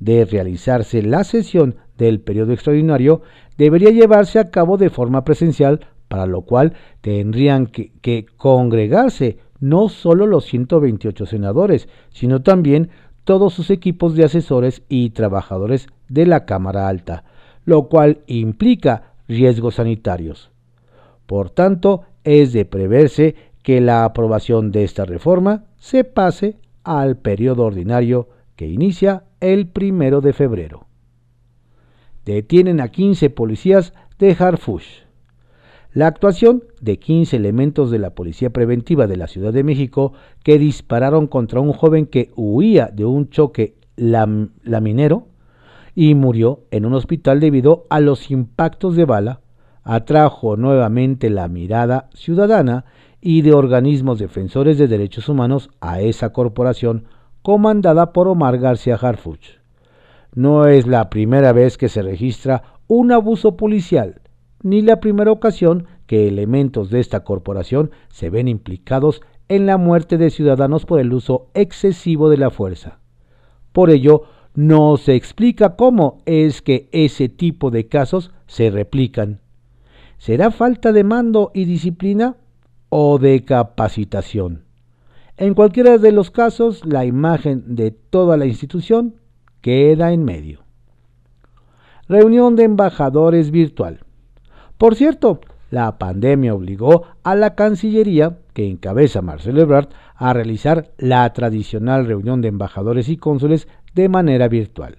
De 0.00 0.24
realizarse 0.24 1.02
la 1.02 1.24
sesión 1.24 1.76
del 1.98 2.20
periodo 2.20 2.52
extraordinario, 2.52 3.20
debería 3.58 3.90
llevarse 3.90 4.38
a 4.38 4.50
cabo 4.50 4.76
de 4.76 4.90
forma 4.90 5.24
presencial, 5.24 5.86
para 6.08 6.26
lo 6.26 6.42
cual 6.42 6.74
tendrían 7.00 7.66
que, 7.66 8.26
congregarse 8.36 9.38
no 9.60 9.88
solo 9.88 10.26
los 10.26 10.44
128 10.46 11.26
senadores, 11.26 11.88
sino 12.10 12.42
también 12.42 12.90
todos 13.24 13.54
sus 13.54 13.70
equipos 13.70 14.14
de 14.14 14.24
asesores 14.24 14.82
y 14.88 15.10
trabajadores 15.10 15.86
de 16.08 16.26
la 16.26 16.44
Cámara 16.44 16.88
Alta, 16.88 17.24
lo 17.64 17.88
cual 17.88 18.18
implica 18.26 19.14
riesgos 19.28 19.76
sanitarios. 19.76 20.50
Por 21.26 21.50
tanto, 21.50 22.02
es 22.24 22.52
de 22.52 22.64
preverse 22.64 23.36
que 23.62 23.80
la 23.80 24.04
aprobación 24.04 24.72
de 24.72 24.84
esta 24.84 25.04
reforma 25.04 25.64
se 25.78 26.04
pase 26.04 26.56
al 26.84 27.16
periodo 27.16 27.64
ordinario 27.64 28.28
que 28.56 28.66
inicia 28.66 29.24
el 29.40 29.68
primero 29.68 30.20
de 30.20 30.32
febrero. 30.32 30.86
Detienen 32.24 32.80
a 32.80 32.88
15 32.88 33.30
policías 33.30 33.94
de 34.18 34.36
Harfush. 34.38 35.02
La 35.92 36.06
actuación 36.06 36.64
de 36.80 36.98
15 36.98 37.36
elementos 37.36 37.90
de 37.90 37.98
la 37.98 38.10
Policía 38.10 38.50
Preventiva 38.50 39.06
de 39.06 39.16
la 39.16 39.26
Ciudad 39.26 39.52
de 39.52 39.64
México 39.64 40.12
que 40.42 40.58
dispararon 40.58 41.26
contra 41.26 41.60
un 41.60 41.72
joven 41.72 42.06
que 42.06 42.30
huía 42.34 42.86
de 42.86 43.04
un 43.04 43.28
choque 43.28 43.74
laminero 43.96 45.26
y 45.94 46.14
murió 46.14 46.60
en 46.70 46.86
un 46.86 46.94
hospital 46.94 47.40
debido 47.40 47.86
a 47.90 48.00
los 48.00 48.30
impactos 48.30 48.96
de 48.96 49.04
bala, 49.04 49.40
atrajo 49.82 50.56
nuevamente 50.56 51.28
la 51.28 51.48
mirada 51.48 52.08
ciudadana 52.14 52.86
y 53.20 53.42
de 53.42 53.52
organismos 53.52 54.18
defensores 54.18 54.78
de 54.78 54.88
derechos 54.88 55.28
humanos 55.28 55.70
a 55.80 56.00
esa 56.00 56.32
corporación 56.32 57.04
comandada 57.42 58.12
por 58.12 58.28
Omar 58.28 58.58
García 58.58 58.94
Harfuch. 58.94 59.61
No 60.34 60.66
es 60.66 60.86
la 60.86 61.10
primera 61.10 61.52
vez 61.52 61.76
que 61.76 61.90
se 61.90 62.00
registra 62.00 62.62
un 62.86 63.12
abuso 63.12 63.56
policial, 63.56 64.22
ni 64.62 64.80
la 64.80 64.98
primera 64.98 65.30
ocasión 65.30 65.86
que 66.06 66.26
elementos 66.26 66.88
de 66.90 67.00
esta 67.00 67.20
corporación 67.20 67.90
se 68.08 68.30
ven 68.30 68.48
implicados 68.48 69.20
en 69.48 69.66
la 69.66 69.76
muerte 69.76 70.16
de 70.16 70.30
ciudadanos 70.30 70.86
por 70.86 71.00
el 71.00 71.12
uso 71.12 71.48
excesivo 71.52 72.30
de 72.30 72.38
la 72.38 72.50
fuerza. 72.50 72.98
Por 73.72 73.90
ello, 73.90 74.22
no 74.54 74.96
se 74.96 75.14
explica 75.14 75.76
cómo 75.76 76.22
es 76.24 76.62
que 76.62 76.88
ese 76.92 77.28
tipo 77.28 77.70
de 77.70 77.88
casos 77.88 78.30
se 78.46 78.70
replican. 78.70 79.40
¿Será 80.16 80.50
falta 80.50 80.92
de 80.92 81.04
mando 81.04 81.50
y 81.52 81.64
disciplina 81.64 82.36
o 82.88 83.18
de 83.18 83.44
capacitación? 83.44 84.64
En 85.36 85.54
cualquiera 85.54 85.98
de 85.98 86.12
los 86.12 86.30
casos, 86.30 86.86
la 86.86 87.04
imagen 87.04 87.74
de 87.74 87.90
toda 87.90 88.36
la 88.36 88.46
institución 88.46 89.16
queda 89.62 90.12
en 90.12 90.24
medio. 90.24 90.60
Reunión 92.08 92.56
de 92.56 92.64
embajadores 92.64 93.50
virtual. 93.50 94.00
Por 94.76 94.96
cierto, 94.96 95.40
la 95.70 95.98
pandemia 95.98 96.54
obligó 96.54 97.04
a 97.22 97.34
la 97.34 97.54
Cancillería, 97.54 98.38
que 98.52 98.68
encabeza 98.68 99.22
Marcelo 99.22 99.62
Ebrard, 99.62 99.88
a 100.14 100.34
realizar 100.34 100.90
la 100.98 101.32
tradicional 101.32 102.06
reunión 102.06 102.42
de 102.42 102.48
embajadores 102.48 103.08
y 103.08 103.16
cónsules 103.16 103.68
de 103.94 104.10
manera 104.10 104.48
virtual. 104.48 104.98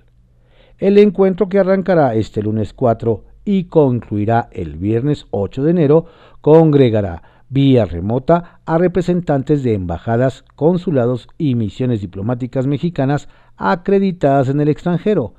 El 0.80 0.97
encuentro 0.97 1.49
que 1.49 1.60
arrancará 1.60 2.15
este 2.15 2.41
lunes 2.41 2.73
4 2.73 3.23
y 3.45 3.65
concluirá 3.65 4.49
el 4.52 4.78
viernes 4.78 5.28
8 5.30 5.63
de 5.63 5.71
enero 5.71 6.06
congregará 6.41 7.21
vía 7.49 7.86
remota 7.86 8.62
a 8.65 8.80
representantes 8.80 9.62
de 9.62 9.76
embajadas, 9.76 10.43
consulados 10.56 11.28
y 11.38 11.54
misiones 11.54 12.02
diplomáticas 12.02 12.65
mexicanas 12.65 13.30
acreditadas 13.57 14.49
en 14.49 14.61
el 14.61 14.69
extranjero, 14.69 15.33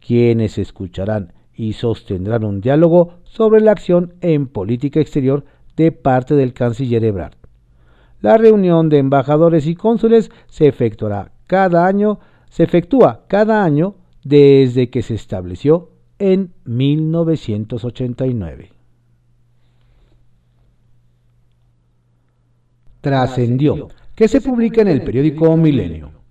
quienes 0.00 0.58
escucharán 0.58 1.32
y 1.54 1.74
sostendrán 1.74 2.44
un 2.44 2.60
diálogo 2.60 3.18
sobre 3.24 3.60
la 3.60 3.72
acción 3.72 4.14
en 4.20 4.46
política 4.46 5.00
exterior 5.00 5.44
de 5.76 5.92
parte 5.92 6.34
del 6.34 6.52
canciller 6.52 7.04
Ebrard. 7.04 7.34
La 8.20 8.36
reunión 8.36 8.88
de 8.88 8.98
embajadores 8.98 9.66
y 9.66 9.74
cónsules 9.74 10.30
se 10.46 10.68
efectuará 10.68 11.32
cada 11.52 11.86
año 11.86 12.18
se 12.48 12.62
efectúa 12.62 13.24
cada 13.28 13.62
año 13.64 13.96
desde 14.24 14.90
que 14.90 15.02
se 15.02 15.14
estableció 15.14 15.90
en 16.18 16.52
1989. 16.64 18.72
Trascendió, 23.00 23.88
que 24.14 24.28
se 24.28 24.40
publica 24.40 24.80
en 24.80 24.88
el 24.88 25.02
periódico 25.02 25.56
Milenio. 25.56 26.21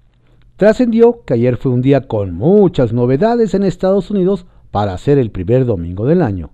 Trascendió 0.62 1.24
que 1.26 1.34
ayer 1.34 1.58
fue 1.58 1.71
un 1.71 1.82
día 1.82 2.02
con 2.02 2.36
muchas 2.36 2.93
novedades 2.93 3.56
en 3.56 3.63
Estados 3.63 4.12
Unidos 4.12 4.45
para 4.69 4.95
ser 5.00 5.17
el 5.17 5.32
primer 5.32 5.65
domingo 5.65 6.06
del 6.06 6.21
año, 6.21 6.52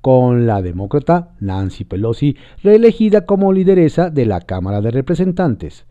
con 0.00 0.44
la 0.44 0.60
demócrata 0.60 1.36
Nancy 1.38 1.84
Pelosi 1.84 2.36
reelegida 2.64 3.26
como 3.26 3.52
lideresa 3.52 4.10
de 4.10 4.26
la 4.26 4.40
Cámara 4.40 4.80
de 4.80 4.90
Representantes. 4.90 5.86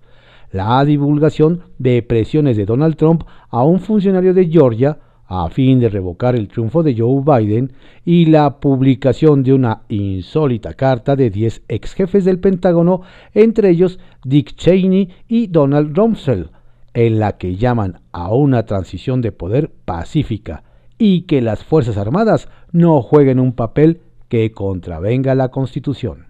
La 0.51 0.83
divulgación 0.83 1.61
de 1.79 2.03
presiones 2.03 2.57
de 2.57 2.65
Donald 2.65 2.97
Trump 2.97 3.23
a 3.49 3.63
un 3.63 3.79
funcionario 3.79 4.33
de 4.33 4.47
Georgia 4.47 4.97
a 5.25 5.47
fin 5.47 5.79
de 5.79 5.87
revocar 5.87 6.35
el 6.35 6.49
triunfo 6.49 6.83
de 6.83 6.97
Joe 6.97 7.23
Biden 7.23 7.71
y 8.03 8.25
la 8.25 8.59
publicación 8.59 9.41
de 9.41 9.53
una 9.53 9.83
insólita 9.87 10.73
carta 10.73 11.15
de 11.15 11.29
10 11.29 11.61
ex 11.69 11.93
jefes 11.93 12.25
del 12.25 12.39
Pentágono, 12.39 13.03
entre 13.33 13.69
ellos 13.69 13.99
Dick 14.25 14.53
Cheney 14.57 15.07
y 15.29 15.47
Donald 15.47 15.95
Rumsfeld, 15.95 16.49
en 16.93 17.19
la 17.19 17.37
que 17.37 17.55
llaman 17.55 18.01
a 18.11 18.33
una 18.33 18.65
transición 18.65 19.21
de 19.21 19.31
poder 19.31 19.71
pacífica 19.85 20.63
y 20.97 21.21
que 21.21 21.41
las 21.41 21.63
Fuerzas 21.63 21.97
Armadas 21.97 22.49
no 22.71 23.01
jueguen 23.01 23.39
un 23.39 23.53
papel 23.53 24.01
que 24.29 24.51
contravenga 24.51 25.35
la 25.35 25.49
Constitución. 25.49 26.27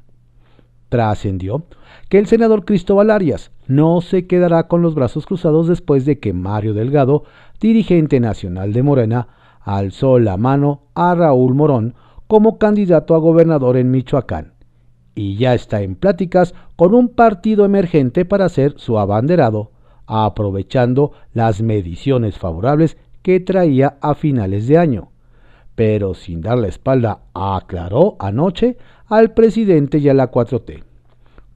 Trascendió 0.89 1.65
que 2.10 2.19
el 2.19 2.28
senador 2.28 2.65
Cristóbal 2.65 3.12
Arias 3.12 3.52
no 3.67 4.02
se 4.02 4.28
quedará 4.28 4.67
con 4.67 4.82
los 4.82 4.95
brazos 4.95 5.26
cruzados 5.26 5.67
después 5.67 6.06
de 6.06 6.19
que 6.19 6.34
Mario 6.34 6.73
Delgado, 6.73 7.23
dirigente 7.60 8.19
nacional 8.19 8.73
de 8.73 8.84
Morena, 8.84 9.28
alzó 9.62 10.19
la 10.19 10.38
mano 10.38 10.84
a 10.93 11.15
Raúl 11.15 11.56
Morón 11.56 11.95
como 12.28 12.58
candidato 12.58 13.15
a 13.15 13.19
gobernador 13.19 13.78
en 13.78 13.91
Michoacán 13.91 14.54
y 15.15 15.36
ya 15.36 15.54
está 15.54 15.82
en 15.82 15.95
pláticas 15.95 16.54
con 16.76 16.93
un 16.93 17.10
partido 17.10 17.65
emergente 17.65 18.26
para 18.26 18.49
ser 18.49 18.73
su 18.78 18.97
abanderado, 18.97 19.71
aprovechando 20.05 21.11
las 21.33 21.61
mediciones 21.61 22.37
favorables 22.37 22.97
que 23.21 23.39
traía 23.39 23.97
a 24.01 24.15
finales 24.15 24.67
de 24.67 24.77
año. 24.77 25.09
Pero 25.75 26.13
sin 26.13 26.41
dar 26.41 26.59
la 26.59 26.67
espalda, 26.67 27.21
aclaró 27.33 28.15
anoche 28.19 28.77
al 29.07 29.33
presidente 29.33 29.97
y 29.97 30.09
a 30.09 30.13
la 30.13 30.31
4T. 30.31 30.83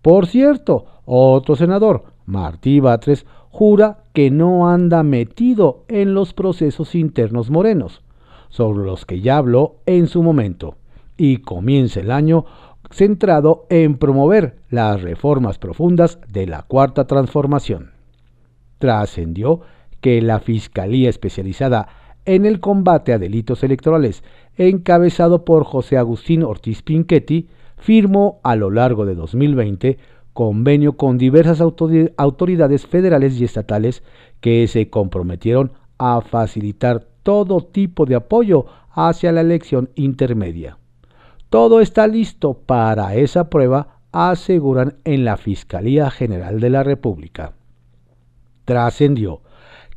Por 0.01 0.27
cierto, 0.27 0.85
otro 1.05 1.55
senador, 1.55 2.05
Martí 2.25 2.79
Batres, 2.79 3.25
jura 3.49 4.03
que 4.13 4.31
no 4.31 4.69
anda 4.69 5.03
metido 5.03 5.83
en 5.87 6.13
los 6.13 6.33
procesos 6.33 6.95
internos 6.95 7.49
morenos, 7.49 8.01
sobre 8.49 8.85
los 8.85 9.05
que 9.05 9.21
ya 9.21 9.37
habló 9.37 9.77
en 9.85 10.07
su 10.07 10.23
momento, 10.23 10.75
y 11.17 11.37
comienza 11.37 11.99
el 11.99 12.11
año 12.11 12.45
centrado 12.91 13.65
en 13.69 13.97
promover 13.97 14.59
las 14.69 15.01
reformas 15.01 15.57
profundas 15.57 16.19
de 16.29 16.47
la 16.47 16.63
Cuarta 16.63 17.05
Transformación. 17.05 17.96
Trascendió 18.77 19.61
que 20.01 20.21
la 20.21 20.39
Fiscalía 20.39 21.09
Especializada 21.09 21.87
en 22.25 22.45
el 22.45 22.59
Combate 22.59 23.13
a 23.13 23.19
Delitos 23.19 23.63
Electorales, 23.63 24.23
encabezado 24.57 25.45
por 25.45 25.63
José 25.63 25.97
Agustín 25.97 26.43
Ortiz 26.43 26.81
Pinchetti, 26.81 27.47
firmó 27.77 28.39
a 28.43 28.55
lo 28.55 28.69
largo 28.69 29.05
de 29.05 29.15
2020 29.15 29.97
convenio 30.33 30.97
con 30.97 31.17
diversas 31.17 31.61
autoridades 31.61 32.85
federales 32.85 33.39
y 33.39 33.45
estatales 33.45 34.03
que 34.39 34.67
se 34.67 34.89
comprometieron 34.89 35.71
a 35.97 36.21
facilitar 36.21 37.07
todo 37.23 37.61
tipo 37.61 38.05
de 38.05 38.15
apoyo 38.15 38.67
hacia 38.91 39.31
la 39.31 39.41
elección 39.41 39.89
intermedia. 39.95 40.77
Todo 41.49 41.81
está 41.81 42.07
listo 42.07 42.53
para 42.53 43.15
esa 43.15 43.49
prueba, 43.49 43.99
aseguran 44.11 44.97
en 45.05 45.25
la 45.25 45.37
Fiscalía 45.37 46.11
General 46.11 46.59
de 46.59 46.69
la 46.69 46.83
República. 46.83 47.53
Trascendió 48.67 49.43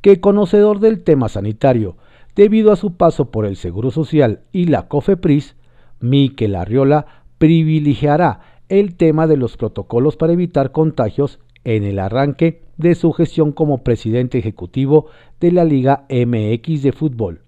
que 0.00 0.20
conocedor 0.20 0.78
del 0.78 1.02
tema 1.02 1.28
sanitario, 1.28 1.96
debido 2.36 2.70
a 2.70 2.76
su 2.76 2.94
paso 2.94 3.32
por 3.32 3.44
el 3.44 3.56
Seguro 3.56 3.90
Social 3.90 4.42
y 4.52 4.66
la 4.66 4.86
COFEPRIS, 4.86 5.56
Miquel 5.98 6.54
Arriola 6.54 7.24
privilegiará 7.38 8.60
el 8.68 8.96
tema 8.96 9.26
de 9.26 9.36
los 9.36 9.56
protocolos 9.56 10.16
para 10.16 10.34
evitar 10.34 10.70
contagios 10.70 11.40
en 11.64 11.82
el 11.82 11.98
arranque 11.98 12.62
de 12.76 12.94
su 12.94 13.10
gestión 13.12 13.50
como 13.50 13.82
presidente 13.82 14.38
ejecutivo 14.38 15.06
de 15.40 15.50
la 15.50 15.64
Liga 15.64 16.06
MX 16.08 16.84
de 16.84 16.92
Fútbol, 16.92 17.42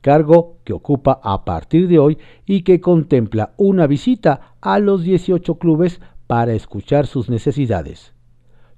cargo 0.00 0.56
que 0.64 0.72
ocupa 0.72 1.20
a 1.22 1.44
partir 1.44 1.88
de 1.88 1.98
hoy 1.98 2.16
y 2.46 2.62
que 2.62 2.80
contempla 2.80 3.52
una 3.58 3.86
visita 3.86 4.54
a 4.62 4.78
los 4.78 5.02
18 5.02 5.56
clubes 5.56 6.00
para 6.26 6.54
escuchar 6.54 7.06
sus 7.06 7.28
necesidades. 7.28 8.14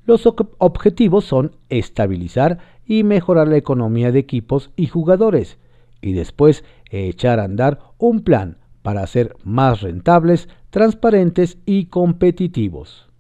Los 0.07 0.25
objetivos 0.27 1.25
son 1.25 1.57
estabilizar 1.69 2.59
y 2.87 3.03
mejorar 3.03 3.49
la 3.49 3.57
economía 3.57 4.13
de 4.13 4.21
equipos 4.21 4.71
y 4.77 4.87
jugadores, 4.87 5.59
y 6.01 6.13
después 6.13 6.65
echar 6.91 7.41
a 7.41 7.45
andar 7.45 7.81
un 7.99 8.21
plan 8.21 8.59
para 8.83 9.05
ser 9.09 9.35
más 9.43 9.81
rentables, 9.81 10.49
transparentes 10.71 11.59
y 11.67 11.87
competitivos. 11.87 13.11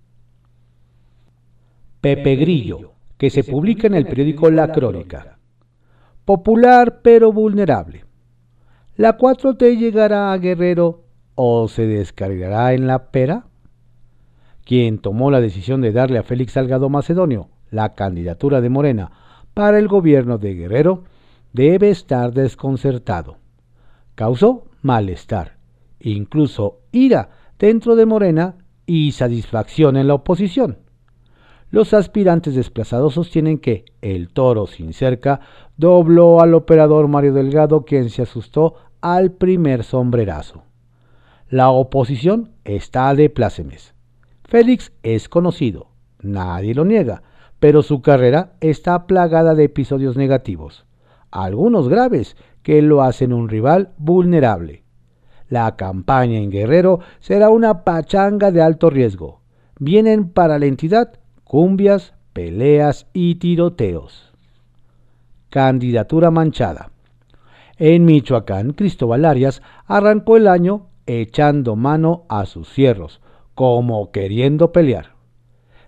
Pepe 2.01 2.37
Grillo, 2.37 2.92
que 3.18 3.31
se 3.31 3.42
publica 3.42 3.88
en 3.88 3.94
el 3.94 4.07
periódico 4.07 4.49
La 4.49 4.70
Crónica. 4.70 5.38
Popular 6.25 7.01
pero 7.03 7.33
vulnerable. 7.33 8.05
¿La 8.94 9.18
4T 9.18 9.77
llegará 9.77 10.33
a 10.33 10.38
Guerrero 10.38 11.03
o 11.35 11.66
se 11.66 11.87
descargará 11.87 12.72
en 12.75 12.87
la 12.87 13.11
pera? 13.11 13.45
Quien 14.66 14.98
tomó 14.98 15.31
la 15.31 15.40
decisión 15.40 15.81
de 15.81 15.92
darle 15.92 16.18
a 16.18 16.24
Félix 16.24 16.52
Salgado 16.52 16.90
Macedonio 16.90 17.48
la 17.70 17.94
candidatura 17.94 18.61
de 18.61 18.68
Morena 18.68 19.12
para 19.55 19.79
el 19.79 19.88
gobierno 19.88 20.37
de 20.37 20.55
Guerrero 20.55 21.05
debe 21.55 21.88
estar 21.88 22.33
desconcertado. 22.35 23.38
Causó 24.16 24.66
malestar 24.83 25.57
incluso 26.00 26.81
ira 26.92 27.31
dentro 27.59 27.96
de 27.96 28.07
Morena 28.07 28.57
y 28.87 29.12
satisfacción 29.12 29.96
en 29.96 30.09
la 30.09 30.14
oposición. 30.14 30.79
Los 31.70 31.94
aspirantes 31.94 32.55
desplazados 32.55 33.14
sostienen 33.14 33.59
que 33.59 33.85
el 34.00 34.29
toro 34.29 34.66
sin 34.66 34.92
cerca 34.92 35.40
dobló 35.76 36.40
al 36.40 36.55
operador 36.55 37.09
Mario 37.09 37.33
Delgado 37.33 37.85
quien 37.85 38.11
se 38.11 38.22
asustó 38.22 38.74
al 39.00 39.33
primer 39.33 39.83
sombrerazo. 39.83 40.62
La 41.48 41.70
oposición 41.70 42.52
está 42.64 43.14
de 43.14 43.31
plácemes. 43.31 43.95
Félix 44.46 44.92
es 45.02 45.28
conocido, 45.28 45.88
nadie 46.22 46.74
lo 46.74 46.85
niega, 46.85 47.22
pero 47.59 47.82
su 47.82 48.00
carrera 48.00 48.52
está 48.61 49.06
plagada 49.06 49.54
de 49.54 49.64
episodios 49.64 50.16
negativos, 50.16 50.87
algunos 51.32 51.88
graves 51.88 52.37
que 52.62 52.80
lo 52.80 53.02
hacen 53.02 53.32
un 53.32 53.48
rival 53.48 53.90
vulnerable. 53.98 54.85
La 55.48 55.76
campaña 55.76 56.38
en 56.38 56.50
Guerrero 56.50 57.00
será 57.18 57.50
una 57.50 57.85
pachanga 57.85 58.50
de 58.50 58.62
alto 58.62 58.90
riesgo. 58.90 59.40
Vienen 59.78 60.30
para 60.30 60.59
la 60.59 60.66
entidad 60.66 61.20
cumbias, 61.44 62.14
peleas 62.32 63.06
y 63.12 63.37
tiroteos. 63.37 64.32
Candidatura 65.50 66.30
manchada. 66.30 66.90
En 67.78 68.04
Michoacán, 68.04 68.72
Cristóbal 68.72 69.24
Arias 69.24 69.62
arrancó 69.87 70.37
el 70.37 70.48
año 70.48 70.88
echando 71.06 71.76
mano 71.76 72.24
a 72.28 72.46
sus 72.46 72.68
cierros, 72.72 73.20
como 73.57 74.12
queriendo 74.12 74.71
pelear. 74.71 75.16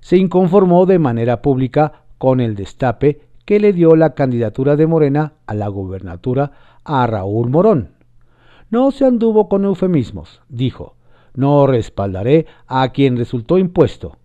Se 0.01 0.17
inconformó 0.17 0.87
de 0.87 0.99
manera 0.99 1.41
pública 1.43 2.03
con 2.19 2.41
el 2.41 2.57
destape 2.57 3.21
que 3.45 3.61
le 3.61 3.73
dio 3.73 3.95
la 3.95 4.15
candidatura 4.15 4.75
de 4.75 4.89
Morena 4.89 5.35
a 5.47 5.55
la 5.55 5.69
gubernatura 5.69 6.51
a 6.83 7.07
Raúl 7.07 7.49
Morón 7.49 7.99
no 8.71 8.91
se 8.91 9.07
anduvo 9.07 9.49
con 9.49 9.65
eufemismos, 9.65 10.43
dijo, 10.49 10.97
no 11.35 11.67
respaldaré 11.67 12.47
a 12.67 12.89
quien 12.91 13.17
resultó 13.17 13.59
impuesto. 13.59 14.17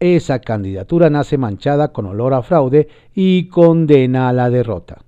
Esa 0.00 0.40
candidatura 0.40 1.10
nace 1.10 1.38
manchada 1.38 1.92
con 1.92 2.06
olor 2.06 2.34
a 2.34 2.42
fraude 2.42 2.88
y 3.14 3.48
condena 3.48 4.28
a 4.28 4.32
la 4.32 4.50
derrota. 4.50 5.04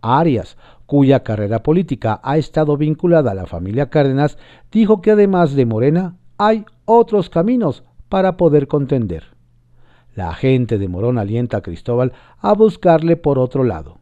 Arias, 0.00 0.56
cuya 0.86 1.22
carrera 1.22 1.62
política 1.62 2.20
ha 2.22 2.36
estado 2.36 2.76
vinculada 2.76 3.30
a 3.30 3.34
la 3.34 3.46
familia 3.46 3.88
Cárdenas, 3.88 4.36
dijo 4.72 5.00
que 5.00 5.12
además 5.12 5.54
de 5.54 5.66
Morena 5.66 6.16
hay 6.38 6.64
otros 6.84 7.30
caminos 7.30 7.84
para 8.08 8.36
poder 8.36 8.68
contender. 8.68 9.24
La 10.14 10.34
gente 10.34 10.78
de 10.78 10.88
Morón 10.88 11.18
alienta 11.18 11.58
a 11.58 11.62
Cristóbal 11.62 12.12
a 12.38 12.52
buscarle 12.52 13.16
por 13.16 13.38
otro 13.38 13.64
lado. 13.64 13.98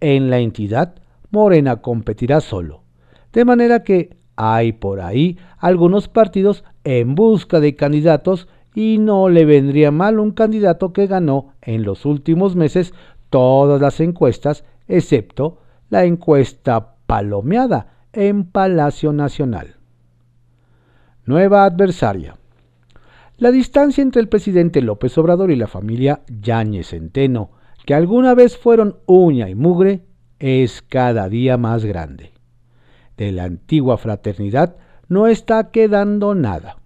En 0.00 0.30
la 0.30 0.38
entidad, 0.38 0.94
Morena 1.30 1.82
competirá 1.82 2.40
solo, 2.40 2.82
de 3.32 3.44
manera 3.44 3.82
que 3.82 4.16
hay 4.36 4.72
por 4.72 5.00
ahí 5.00 5.38
algunos 5.58 6.08
partidos 6.08 6.64
en 6.84 7.14
busca 7.14 7.58
de 7.58 7.74
candidatos 7.74 8.46
y 8.74 8.98
no 8.98 9.28
le 9.30 9.46
vendría 9.46 9.90
mal 9.90 10.20
un 10.20 10.32
candidato 10.32 10.92
que 10.92 11.06
ganó 11.06 11.54
en 11.62 11.82
los 11.82 12.04
últimos 12.04 12.54
meses 12.54 12.92
todas 13.30 13.80
las 13.80 14.00
encuestas, 14.00 14.64
excepto 14.86 15.58
la 15.88 16.04
encuesta 16.04 16.94
palomeada 17.06 18.04
en 18.12 18.44
Palacio 18.44 19.12
Nacional. 19.12 19.75
Nueva 21.26 21.64
adversaria. 21.64 22.36
La 23.36 23.50
distancia 23.50 24.02
entre 24.02 24.22
el 24.22 24.28
presidente 24.28 24.80
López 24.80 25.18
Obrador 25.18 25.50
y 25.50 25.56
la 25.56 25.66
familia 25.66 26.22
Yáñez 26.28 26.88
Centeno, 26.88 27.50
que 27.84 27.94
alguna 27.94 28.34
vez 28.34 28.56
fueron 28.56 28.96
uña 29.06 29.50
y 29.50 29.54
mugre, 29.54 30.06
es 30.38 30.82
cada 30.82 31.28
día 31.28 31.58
más 31.58 31.84
grande 31.84 32.36
de 33.16 33.32
la 33.32 33.44
antigua 33.44 33.98
fraternidad 33.98 34.76
no 35.08 35.26
está 35.26 35.70
quedando 35.70 36.34
nada. 36.34 36.78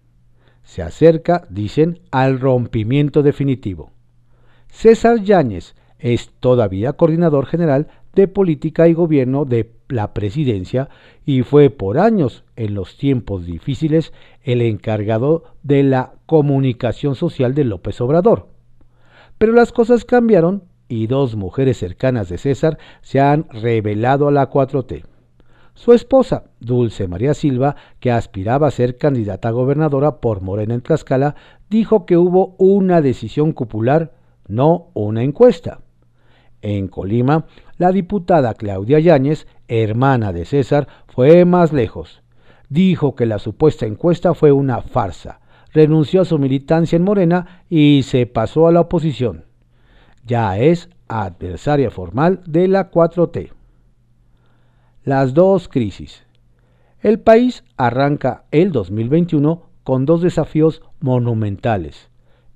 Se 0.63 0.83
acerca, 0.83 1.47
dicen, 1.51 2.01
al 2.11 2.39
rompimiento 2.39 3.23
definitivo. 3.23 3.91
César 4.69 5.23
Yáñez 5.23 5.75
es 5.99 6.31
todavía 6.39 6.93
coordinador 6.93 7.47
general 7.47 7.89
de 8.15 8.29
política 8.29 8.89
y 8.89 8.95
gobierno 8.95 9.45
de 9.45 9.73
la 9.91 10.15
presidencia 10.15 10.89
y 11.25 11.43
fue 11.43 11.71
por 11.71 11.99
años, 11.99 12.45
en 12.57 12.75
los 12.75 12.97
tiempos 12.97 13.47
difíciles, 13.47 14.13
el 14.43 14.63
encargado 14.63 15.45
de 15.63 15.83
la 15.83 16.13
comunicación 16.27 17.15
social 17.15 17.55
de 17.55 17.65
López 17.65 18.01
Obrador. 18.01 18.49
Pero 19.39 19.53
las 19.53 19.73
cosas 19.73 20.05
cambiaron 20.05 20.65
y 20.89 21.07
dos 21.07 21.37
mujeres 21.37 21.79
cercanas 21.79 22.29
de 22.29 22.39
César 22.39 22.79
se 23.01 23.21
han 23.21 23.47
revelado 23.51 24.29
a 24.29 24.33
la 24.33 24.51
4T. 24.51 25.05
Su 25.75 25.93
esposa, 25.93 26.45
Dulce 26.59 27.09
María 27.09 27.33
Silva, 27.33 27.77
que 28.01 28.11
aspiraba 28.11 28.67
a 28.67 28.71
ser 28.71 28.99
candidata 28.99 29.49
a 29.49 29.53
gobernadora 29.53 30.21
por 30.21 30.43
Morena 30.43 30.75
en 30.75 30.83
Tlaxcala, 30.83 31.37
dijo 31.71 32.05
que 32.05 32.17
hubo 32.17 32.55
una 32.59 33.01
decisión 33.01 33.55
popular, 33.55 34.13
no 34.47 34.89
una 34.95 35.23
encuesta. 35.23 35.81
En 36.61 36.89
Colima, 36.89 37.47
la 37.79 37.93
diputada 37.93 38.53
Claudia 38.55 38.99
Yáñez, 38.99 39.47
hermana 39.71 40.35
de 40.35 40.45
César, 40.45 40.87
fue 41.09 41.47
más 41.47 41.73
lejos. 41.73 42.23
Dijo 42.69 43.15
que 43.15 43.25
la 43.25 43.39
supuesta 43.39 43.87
encuesta 43.87 44.35
fue 44.35 44.53
una 44.53 44.83
farsa, 44.83 45.41
renunció 45.73 46.21
a 46.21 46.27
su 46.27 46.39
militancia 46.39 46.97
en 46.97 47.05
Morena 47.05 47.65
y 47.71 48.03
se 48.03 48.27
pasó 48.27 48.69
a 48.69 48.73
la 48.73 48.81
oposición. 48.81 49.47
Ya 50.27 50.59
es 50.59 50.91
adversaria 51.09 51.91
formal 51.91 52.43
de 52.47 52.69
la 52.69 52.91
4T 52.91 53.53
las 55.05 55.35
dos 55.35 55.69
crisis. 55.69 56.25
El 57.01 57.21
país 57.21 57.65
arranca 57.77 58.45
el 58.51 58.71
2021 58.71 59.63
con 59.83 60.05
dos 60.05 60.21
desafíos 60.21 60.83
monumentales, 61.01 62.11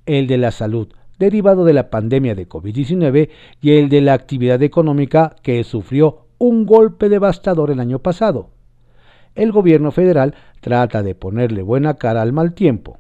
el 0.07 0.27
de 0.27 0.39
la 0.39 0.51
salud 0.51 0.89
derivado 1.19 1.65
de 1.65 1.73
la 1.73 1.91
pandemia 1.91 2.35
de 2.35 2.49
COVID-19 2.49 3.31
y 3.63 3.71
el 3.73 3.89
de 3.89 4.03
la 4.03 4.13
actividad 4.13 4.63
económica 4.63 5.37
que 5.43 5.65
sufrió 5.65 6.24
un 6.39 6.67
golpe 6.67 7.09
devastador 7.09 7.71
el 7.71 7.81
año 7.81 7.99
pasado. 7.99 8.51
El 9.35 9.53
gobierno 9.53 9.91
federal 9.91 10.35
trata 10.61 11.03
de 11.03 11.15
ponerle 11.15 11.63
buena 11.63 11.95
cara 11.95 12.23
al 12.23 12.33
mal 12.33 12.55
tiempo. 12.55 12.99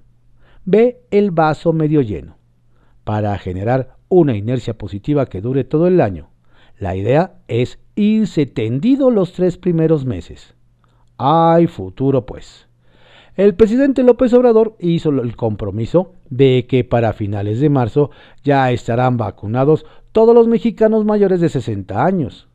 Ve 0.64 1.02
el 1.10 1.30
vaso 1.30 1.72
medio 1.72 2.00
lleno, 2.00 2.36
para 3.04 3.36
generar 3.38 3.96
una 4.08 4.36
inercia 4.36 4.76
positiva 4.76 5.26
que 5.26 5.40
dure 5.40 5.64
todo 5.64 5.86
el 5.86 6.00
año. 6.00 6.28
La 6.78 6.96
idea 6.96 7.34
es 7.46 7.78
irse 7.94 8.46
tendido 8.46 9.10
los 9.10 9.32
tres 9.32 9.58
primeros 9.58 10.04
meses. 10.04 10.54
Hay 11.18 11.66
futuro, 11.66 12.26
pues. 12.26 12.66
El 13.36 13.54
presidente 13.54 14.02
López 14.02 14.32
Obrador 14.32 14.76
hizo 14.78 15.10
el 15.10 15.36
compromiso 15.36 16.12
de 16.30 16.66
que 16.68 16.84
para 16.84 17.12
finales 17.12 17.60
de 17.60 17.68
marzo 17.68 18.10
ya 18.44 18.70
estarán 18.70 19.16
vacunados 19.16 19.86
todos 20.12 20.34
los 20.34 20.46
mexicanos 20.46 21.04
mayores 21.04 21.40
de 21.40 21.48
60 21.48 22.04
años. 22.04 22.48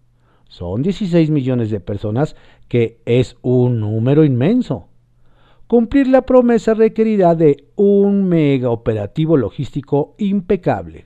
Son 0.50 0.82
16 0.82 1.30
millones 1.30 1.70
de 1.70 1.80
personas, 1.80 2.36
que 2.68 3.00
es 3.06 3.38
un 3.44 3.80
número 3.80 4.26
inmenso. 4.26 4.88
Cumplir 5.68 6.08
la 6.08 6.24
promesa 6.24 6.74
requerirá 6.74 7.36
de 7.36 7.68
un 7.76 8.28
mega 8.28 8.72
operativo 8.72 9.38
logístico 9.38 10.16
impecable. 10.18 11.06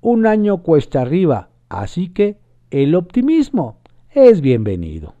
Un 0.00 0.26
año 0.26 0.62
cuesta 0.62 1.02
arriba, 1.02 1.50
así 1.68 2.10
que 2.10 2.38
el 2.70 2.94
optimismo 2.94 3.80
es 4.10 4.40
bienvenido. 4.40 5.14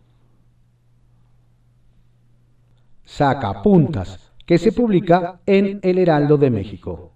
Sacapuntas, 3.02 4.32
que 4.46 4.58
se 4.58 4.70
publica 4.70 5.40
en 5.46 5.80
El 5.82 5.98
Heraldo 5.98 6.38
de 6.38 6.50
México. 6.50 7.12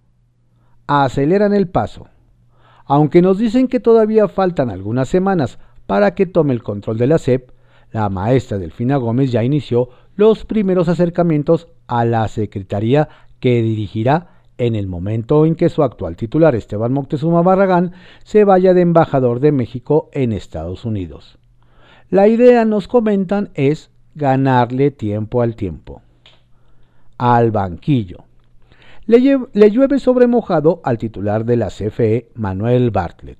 Aceleran 0.88 1.54
el 1.54 1.68
paso. 1.68 2.08
Aunque 2.84 3.22
nos 3.22 3.38
dicen 3.38 3.68
que 3.68 3.78
todavía 3.78 4.26
faltan 4.26 4.70
algunas 4.70 5.08
semanas 5.08 5.58
para 5.86 6.14
que 6.14 6.26
tome 6.26 6.52
el 6.52 6.62
control 6.62 6.98
de 6.98 7.06
la 7.06 7.18
SEP, 7.18 7.50
la 7.92 8.08
maestra 8.08 8.58
Delfina 8.58 8.96
Gómez 8.96 9.30
ya 9.32 9.44
inició 9.44 9.88
los 10.16 10.44
primeros 10.44 10.88
acercamientos 10.88 11.68
a 11.86 12.04
la 12.04 12.26
secretaría 12.28 13.08
que 13.40 13.62
dirigirá 13.62 14.36
en 14.58 14.74
el 14.74 14.86
momento 14.86 15.44
en 15.46 15.54
que 15.54 15.68
su 15.68 15.82
actual 15.82 16.16
titular 16.16 16.54
Esteban 16.54 16.92
Moctezuma 16.92 17.42
Barragán 17.42 17.92
se 18.24 18.44
vaya 18.44 18.74
de 18.74 18.80
embajador 18.80 19.40
de 19.40 19.52
México 19.52 20.08
en 20.12 20.32
Estados 20.32 20.84
Unidos. 20.84 21.38
La 22.08 22.28
idea, 22.28 22.64
nos 22.64 22.88
comentan, 22.88 23.50
es 23.54 23.90
ganarle 24.14 24.90
tiempo 24.90 25.42
al 25.42 25.56
tiempo. 25.56 26.02
Al 27.18 27.50
banquillo. 27.50 28.24
Le, 29.06 29.38
le 29.52 29.70
llueve 29.70 29.98
sobre 29.98 30.26
mojado 30.26 30.80
al 30.84 30.98
titular 30.98 31.44
de 31.44 31.56
la 31.56 31.68
CFE, 31.68 32.30
Manuel 32.34 32.90
Bartlett. 32.90 33.38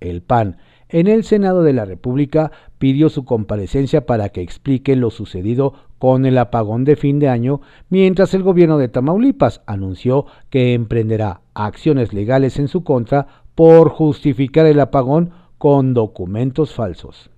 El 0.00 0.22
PAN 0.22 0.58
en 0.92 1.08
el 1.08 1.24
Senado 1.24 1.62
de 1.62 1.72
la 1.72 1.84
República 1.84 2.52
pidió 2.78 3.08
su 3.08 3.24
comparecencia 3.24 4.06
para 4.06 4.28
que 4.28 4.42
explique 4.42 4.94
lo 4.94 5.10
sucedido 5.10 5.72
con 5.98 6.26
el 6.26 6.36
apagón 6.36 6.84
de 6.84 6.96
fin 6.96 7.18
de 7.18 7.28
año, 7.28 7.60
mientras 7.88 8.34
el 8.34 8.42
gobierno 8.42 8.76
de 8.76 8.88
Tamaulipas 8.88 9.62
anunció 9.66 10.26
que 10.50 10.74
emprenderá 10.74 11.40
acciones 11.54 12.12
legales 12.12 12.58
en 12.58 12.68
su 12.68 12.84
contra 12.84 13.26
por 13.54 13.88
justificar 13.88 14.66
el 14.66 14.80
apagón 14.80 15.30
con 15.58 15.94
documentos 15.94 16.74
falsos. 16.74 17.30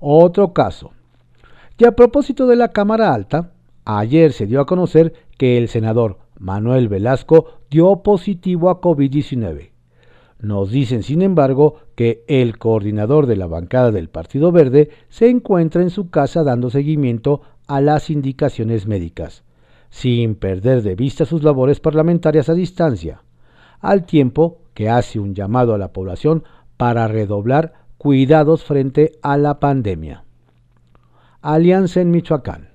Otro 0.00 0.52
caso. 0.52 0.92
Y 1.76 1.84
a 1.84 1.92
propósito 1.92 2.46
de 2.46 2.56
la 2.56 2.68
Cámara 2.68 3.14
Alta, 3.14 3.52
ayer 3.84 4.32
se 4.32 4.46
dio 4.46 4.60
a 4.60 4.66
conocer 4.66 5.12
que 5.36 5.58
el 5.58 5.68
senador 5.68 6.18
Manuel 6.38 6.88
Velasco 6.88 7.60
dio 7.70 8.02
positivo 8.02 8.70
a 8.70 8.80
COVID-19. 8.80 9.70
Nos 10.40 10.70
dicen, 10.70 11.02
sin 11.02 11.22
embargo, 11.22 11.76
que 11.96 12.24
el 12.28 12.58
coordinador 12.58 13.26
de 13.26 13.36
la 13.36 13.46
bancada 13.46 13.90
del 13.90 14.08
Partido 14.08 14.52
Verde 14.52 14.90
se 15.08 15.28
encuentra 15.28 15.82
en 15.82 15.90
su 15.90 16.10
casa 16.10 16.44
dando 16.44 16.70
seguimiento 16.70 17.40
a 17.66 17.80
las 17.80 18.08
indicaciones 18.08 18.86
médicas, 18.86 19.42
sin 19.90 20.36
perder 20.36 20.82
de 20.82 20.94
vista 20.94 21.24
sus 21.24 21.42
labores 21.42 21.80
parlamentarias 21.80 22.48
a 22.48 22.54
distancia, 22.54 23.22
al 23.80 24.06
tiempo 24.06 24.58
que 24.74 24.88
hace 24.88 25.18
un 25.18 25.34
llamado 25.34 25.74
a 25.74 25.78
la 25.78 25.92
población 25.92 26.44
para 26.76 27.08
redoblar 27.08 27.72
cuidados 27.98 28.62
frente 28.62 29.12
a 29.22 29.36
la 29.36 29.58
pandemia. 29.58 30.24
Alianza 31.42 32.00
en 32.00 32.12
Michoacán. 32.12 32.68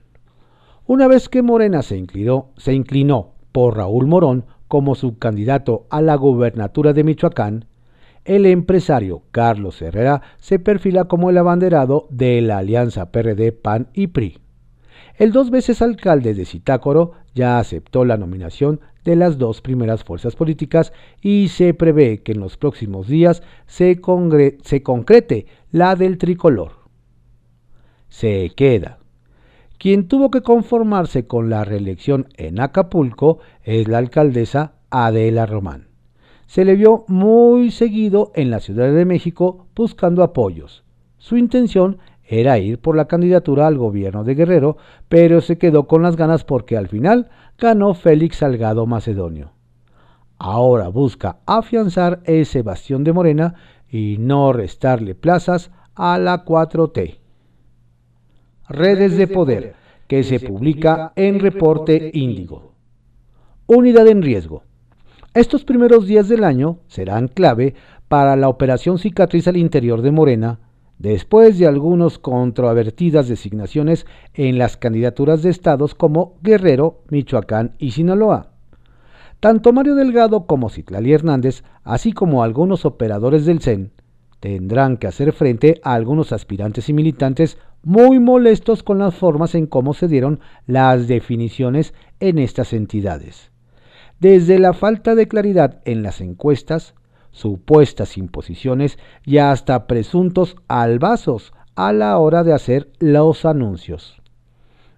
Una 0.86 1.08
vez 1.08 1.30
que 1.30 1.42
Morena 1.42 1.82
se 1.82 1.96
inclinó, 1.96 3.34
por 3.54 3.78
Raúl 3.78 4.08
Morón 4.08 4.46
como 4.74 4.96
subcandidato 4.96 5.86
a 5.92 6.02
la 6.02 6.16
gubernatura 6.16 6.94
de 6.94 7.04
Michoacán, 7.04 7.66
el 8.26 8.48
empresario 8.48 9.22
Carlos 9.30 9.80
Herrera 9.84 10.24
se 10.40 10.58
perfila 10.58 11.04
como 11.04 11.30
el 11.30 11.38
abanderado 11.38 12.08
de 12.10 12.42
la 12.42 12.58
alianza 12.58 13.12
PRD 13.12 13.52
PAN 13.52 13.90
y 13.94 14.08
PRI. 14.08 14.40
El 15.20 15.32
dos 15.32 15.52
veces 15.52 15.84
alcalde 15.84 16.34
de 16.34 16.46
Zitácoro 16.46 17.12
ya 17.36 17.60
aceptó 17.60 18.04
la 18.04 18.18
nominación 18.18 18.80
de 19.06 19.16
las 19.16 19.38
dos 19.38 19.62
primeras 19.62 20.04
fuerzas 20.04 20.36
políticas 20.36 20.92
y 21.22 21.50
se 21.50 21.76
prevé 21.76 22.24
que 22.24 22.32
en 22.32 22.40
los 22.40 22.58
próximos 22.58 23.08
días 23.08 23.44
se, 23.68 24.02
se 24.64 24.82
concrete 24.82 25.46
la 25.72 25.96
del 25.96 26.18
tricolor. 26.18 26.72
Se 28.10 28.50
queda 28.56 29.03
quien 29.84 30.08
tuvo 30.08 30.32
que 30.32 30.40
conformarse 30.40 31.28
con 31.28 31.50
la 31.50 31.66
reelección 31.66 32.30
en 32.38 32.62
Acapulco 32.62 33.40
es 33.64 33.90
la 33.90 33.98
alcaldesa 33.98 34.76
Adela 34.90 35.46
Román. 35.46 35.90
Se 36.46 36.64
le 36.64 36.76
vio 36.76 37.04
muy 37.10 37.70
seguido 37.70 38.32
en 38.34 38.50
la 38.50 38.62
Ciudad 38.62 38.94
de 38.94 39.04
México 39.04 39.68
buscando 39.76 40.24
apoyos. 40.24 40.86
Su 41.18 41.36
intención 41.36 41.98
era 42.24 42.60
ir 42.60 42.80
por 42.80 42.96
la 42.96 43.10
candidatura 43.10 43.68
al 43.68 43.78
gobierno 43.78 44.24
de 44.24 44.36
Guerrero, 44.36 44.78
pero 45.10 45.42
se 45.42 45.58
quedó 45.58 45.86
con 45.86 46.02
las 46.02 46.16
ganas 46.16 46.46
porque 46.46 46.78
al 46.78 46.88
final 46.88 47.30
ganó 47.58 47.94
Félix 47.94 48.38
Salgado 48.38 48.86
Macedonio. 48.86 49.52
Ahora 50.38 50.88
busca 50.88 51.40
afianzar 51.46 52.22
ese 52.24 52.62
bastión 52.62 53.04
de 53.04 53.12
Morena 53.12 53.56
y 53.90 54.16
no 54.18 54.54
restarle 54.54 55.14
plazas 55.14 55.72
a 55.94 56.18
la 56.20 56.46
4T. 56.46 57.23
Redes 58.70 59.18
de 59.18 59.28
Poder, 59.28 59.76
que 60.08 60.24
se 60.24 60.40
publica 60.40 61.12
en 61.18 61.40
Reporte 61.40 62.12
Índigo. 62.14 62.72
Unidad 63.68 64.08
en 64.08 64.22
riesgo. 64.22 64.64
Estos 65.34 65.66
primeros 65.66 66.08
días 66.08 66.30
del 66.30 66.46
año 66.46 66.80
serán 66.88 67.28
clave 67.28 67.76
para 68.08 68.38
la 68.38 68.48
operación 68.48 69.00
cicatriz 69.00 69.50
al 69.50 69.58
interior 69.58 70.02
de 70.02 70.12
Morena, 70.12 70.60
después 70.98 71.60
de 71.60 71.68
algunos 71.68 72.20
controvertidas 72.20 73.28
designaciones 73.28 74.06
en 74.34 74.58
las 74.58 74.78
candidaturas 74.78 75.44
de 75.44 75.50
estados 75.50 75.94
como 75.94 76.38
Guerrero, 76.42 77.02
Michoacán 77.10 77.74
y 77.80 77.92
Sinaloa. 77.92 78.54
Tanto 79.42 79.74
Mario 79.74 79.96
Delgado 79.96 80.46
como 80.46 80.70
Citlali 80.70 81.12
Hernández, 81.12 81.66
así 81.84 82.14
como 82.14 82.44
algunos 82.44 82.86
operadores 82.86 83.46
del 83.46 83.60
CEN, 83.60 83.92
tendrán 84.40 84.96
que 84.96 85.08
hacer 85.08 85.34
frente 85.34 85.82
a 85.84 85.94
algunos 85.94 86.32
aspirantes 86.32 86.88
y 86.88 86.94
militantes 86.94 87.58
muy 87.84 88.20
molestos 88.20 88.82
con 88.82 88.98
las 89.00 89.14
formas 89.14 89.56
en 89.56 89.68
cómo 89.68 89.94
se 89.94 90.08
dieron 90.08 90.40
las 90.66 91.08
definiciones 91.08 91.94
en 92.20 92.40
estas 92.40 92.74
entidades. 92.74 93.52
Desde 94.20 94.58
la 94.58 94.74
falta 94.74 95.16
de 95.16 95.28
claridad 95.28 95.82
en 95.84 96.02
las 96.02 96.22
encuestas, 96.22 96.96
supuestas 97.32 98.18
imposiciones 98.18 98.98
y 99.26 99.40
hasta 99.40 99.86
presuntos 99.86 100.56
albazos 100.70 101.54
a 101.76 101.92
la 101.92 102.18
hora 102.18 102.44
de 102.44 102.54
hacer 102.54 102.90
los 103.00 103.44
anuncios. 103.44 104.22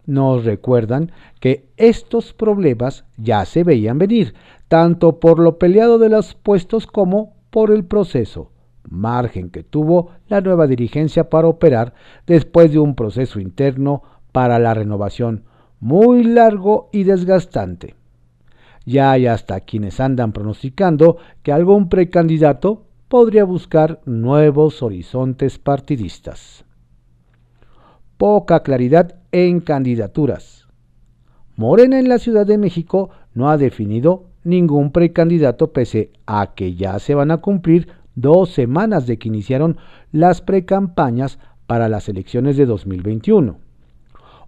Nos 0.06 0.46
recuerdan 0.46 1.12
que 1.40 1.68
estos 1.78 2.34
problemas 2.34 3.06
ya 3.18 3.46
se 3.46 3.64
veían 3.64 3.98
venir, 3.98 4.36
tanto 4.68 5.20
por 5.20 5.40
lo 5.40 5.58
peleado 5.58 5.98
de 5.98 6.10
los 6.10 6.36
puestos 6.36 6.86
como 6.86 7.34
por 7.50 7.72
el 7.72 7.86
proceso 7.86 8.52
margen 8.90 9.50
que 9.50 9.64
tuvo 9.64 10.12
la 10.28 10.42
nueva 10.42 10.68
dirigencia 10.68 11.30
para 11.30 11.48
operar 11.48 11.94
después 12.26 12.72
de 12.72 12.80
un 12.80 12.96
proceso 12.96 13.40
interno 13.40 14.04
para 14.32 14.60
la 14.60 14.74
renovación 14.74 15.44
muy 15.80 16.24
largo 16.24 16.90
y 16.92 17.04
desgastante. 17.04 17.96
Ya 18.86 19.12
hay 19.12 19.28
hasta 19.28 19.62
quienes 19.62 20.00
andan 20.00 20.32
pronosticando 20.32 21.18
que 21.42 21.52
algún 21.52 21.90
precandidato 21.90 22.86
podría 23.08 23.44
buscar 23.44 24.02
nuevos 24.06 24.84
horizontes 24.84 25.58
partidistas. 25.58 26.66
Poca 28.18 28.62
claridad 28.62 29.16
en 29.32 29.60
candidaturas. 29.60 30.68
Morena 31.56 32.00
en 32.00 32.10
la 32.10 32.20
Ciudad 32.20 32.46
de 32.46 32.58
México 32.58 33.10
no 33.34 33.50
ha 33.50 33.58
definido 33.58 34.26
ningún 34.44 34.92
precandidato 34.92 35.74
pese 35.74 36.12
a 36.26 36.54
que 36.54 36.76
ya 36.76 37.00
se 37.00 37.16
van 37.16 37.32
a 37.32 37.38
cumplir 37.38 37.90
dos 38.16 38.50
semanas 38.50 39.08
de 39.08 39.18
que 39.18 39.28
iniciaron 39.28 39.78
las 40.12 40.42
precampañas 40.42 41.40
para 41.68 41.90
las 41.90 42.10
elecciones 42.10 42.58
de 42.58 42.66
2021. 42.66 43.58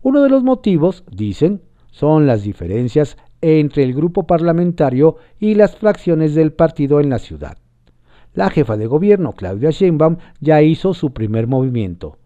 Uno 0.01 0.23
de 0.23 0.29
los 0.29 0.43
motivos, 0.43 1.03
dicen, 1.11 1.61
son 1.91 2.27
las 2.27 2.43
diferencias 2.43 3.17
entre 3.41 3.83
el 3.83 3.93
grupo 3.93 4.23
parlamentario 4.23 5.17
y 5.39 5.55
las 5.55 5.75
fracciones 5.75 6.35
del 6.35 6.53
partido 6.53 6.99
en 6.99 7.09
la 7.09 7.19
ciudad. 7.19 7.57
La 8.33 8.49
jefa 8.49 8.77
de 8.77 8.87
gobierno, 8.87 9.33
Claudia 9.33 9.71
Sheinbaum, 9.71 10.17
ya 10.39 10.61
hizo 10.61 10.93
su 10.93 11.11
primer 11.11 11.47
movimiento, 11.47 12.17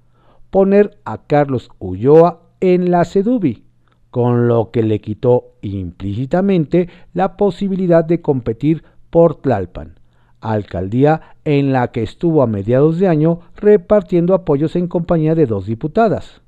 poner 0.49 0.97
a 1.06 1.19
Carlos 1.19 1.69
Ulloa 1.80 2.41
en 2.60 2.91
la 2.91 3.06
CEDUBI, 3.06 3.63
con 4.10 4.49
lo 4.49 4.71
que 4.71 4.84
le 4.84 4.99
quitó 4.99 5.54
implícitamente 5.62 6.89
la 7.13 7.38
posibilidad 7.38 8.04
de 8.04 8.21
competir 8.21 8.84
por 9.10 9.36
Tlalpan, 9.36 10.00
alcaldía 10.41 11.21
en 11.45 11.71
la 11.71 11.91
que 11.91 12.04
estuvo 12.04 12.41
a 12.41 12.47
mediados 12.47 12.99
de 12.99 13.08
año 13.08 13.39
repartiendo 13.56 14.34
apoyos 14.34 14.75
en 14.75 14.88
compañía 14.88 15.36
de 15.36 15.45
dos 15.45 15.67
diputadas. 15.67 16.41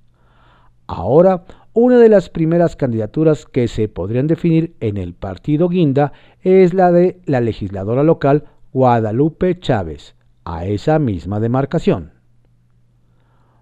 Ahora, 0.88 1.46
una 1.74 1.98
de 1.98 2.10
las 2.10 2.30
primeras 2.30 2.76
candidaturas 2.76 3.46
que 3.46 3.68
se 3.68 3.88
podrían 3.88 4.28
definir 4.28 4.76
en 4.80 4.98
el 4.98 5.14
partido 5.14 5.70
Guinda 5.70 6.12
es 6.42 6.74
la 6.74 6.92
de 6.92 7.22
la 7.26 7.40
legisladora 7.40 8.04
local 8.04 8.46
Guadalupe 8.74 9.60
Chávez, 9.60 10.16
a 10.46 10.66
esa 10.66 11.00
misma 11.00 11.40
demarcación. 11.40 12.12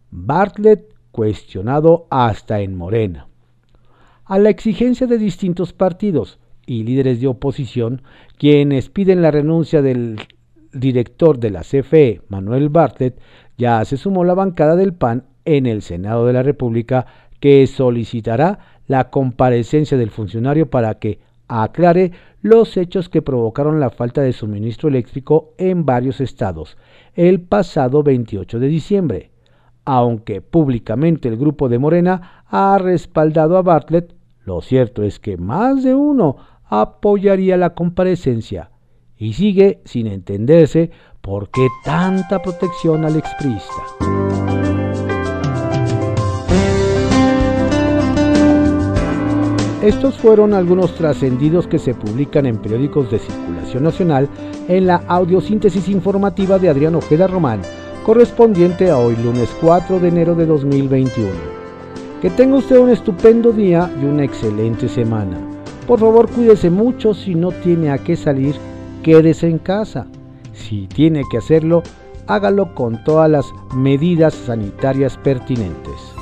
Bartlett 0.09 0.93
cuestionado 1.11 2.07
hasta 2.09 2.59
en 2.61 2.75
Morena. 2.75 3.27
A 4.25 4.39
la 4.39 4.49
exigencia 4.49 5.07
de 5.07 5.17
distintos 5.17 5.73
partidos 5.73 6.39
y 6.71 6.83
líderes 6.83 7.19
de 7.19 7.27
oposición, 7.27 8.01
quienes 8.37 8.87
piden 8.89 9.21
la 9.21 9.29
renuncia 9.29 9.81
del 9.81 10.21
director 10.71 11.37
de 11.37 11.49
la 11.49 11.63
CFE, 11.63 12.21
Manuel 12.29 12.69
Bartlett, 12.69 13.19
ya 13.57 13.83
se 13.83 13.97
sumó 13.97 14.23
la 14.23 14.35
bancada 14.35 14.77
del 14.77 14.93
PAN 14.93 15.25
en 15.43 15.65
el 15.65 15.81
Senado 15.81 16.25
de 16.25 16.31
la 16.31 16.43
República 16.43 17.05
que 17.41 17.67
solicitará 17.67 18.59
la 18.87 19.09
comparecencia 19.09 19.97
del 19.97 20.11
funcionario 20.11 20.69
para 20.69 20.95
que 20.95 21.19
aclare 21.49 22.13
los 22.41 22.77
hechos 22.77 23.09
que 23.09 23.21
provocaron 23.21 23.81
la 23.81 23.89
falta 23.89 24.21
de 24.21 24.31
suministro 24.31 24.87
eléctrico 24.87 25.53
en 25.57 25.85
varios 25.85 26.21
estados 26.21 26.77
el 27.15 27.41
pasado 27.41 28.01
28 28.01 28.59
de 28.59 28.67
diciembre. 28.69 29.31
Aunque 29.83 30.39
públicamente 30.39 31.27
el 31.27 31.35
grupo 31.35 31.67
de 31.67 31.79
Morena 31.79 32.45
ha 32.47 32.77
respaldado 32.77 33.57
a 33.57 33.61
Bartlett, 33.61 34.15
lo 34.45 34.61
cierto 34.61 35.03
es 35.03 35.19
que 35.19 35.35
más 35.35 35.83
de 35.83 35.93
uno 35.93 36.37
apoyaría 36.71 37.57
la 37.57 37.75
comparecencia 37.75 38.71
y 39.17 39.33
sigue 39.33 39.81
sin 39.85 40.07
entenderse 40.07 40.89
por 41.19 41.51
qué 41.51 41.67
tanta 41.83 42.41
protección 42.41 43.05
al 43.05 43.17
exprista. 43.17 43.83
Estos 49.83 50.17
fueron 50.17 50.53
algunos 50.53 50.95
trascendidos 50.95 51.67
que 51.67 51.77
se 51.77 51.93
publican 51.93 52.45
en 52.45 52.57
periódicos 52.57 53.11
de 53.11 53.19
circulación 53.19 53.83
nacional 53.83 54.29
en 54.67 54.87
la 54.87 55.03
audiosíntesis 55.07 55.89
informativa 55.89 56.57
de 56.57 56.69
Adrián 56.69 56.95
Ojeda 56.95 57.27
Román, 57.27 57.61
correspondiente 58.05 58.89
a 58.89 58.97
hoy 58.97 59.17
lunes 59.17 59.49
4 59.59 59.99
de 59.99 60.07
enero 60.07 60.35
de 60.35 60.45
2021. 60.45 61.29
Que 62.21 62.29
tenga 62.29 62.57
usted 62.57 62.77
un 62.77 62.91
estupendo 62.91 63.51
día 63.51 63.91
y 64.01 64.05
una 64.05 64.23
excelente 64.23 64.87
semana. 64.87 65.50
Por 65.91 65.99
favor 65.99 66.29
cuídese 66.29 66.69
mucho 66.69 67.13
si 67.13 67.35
no 67.35 67.51
tiene 67.51 67.91
a 67.91 67.97
qué 67.97 68.15
salir, 68.15 68.55
quédese 69.03 69.49
en 69.49 69.57
casa. 69.57 70.07
Si 70.53 70.87
tiene 70.87 71.23
que 71.29 71.39
hacerlo, 71.39 71.83
hágalo 72.27 72.73
con 72.75 73.03
todas 73.03 73.29
las 73.29 73.45
medidas 73.75 74.33
sanitarias 74.33 75.17
pertinentes. 75.17 76.20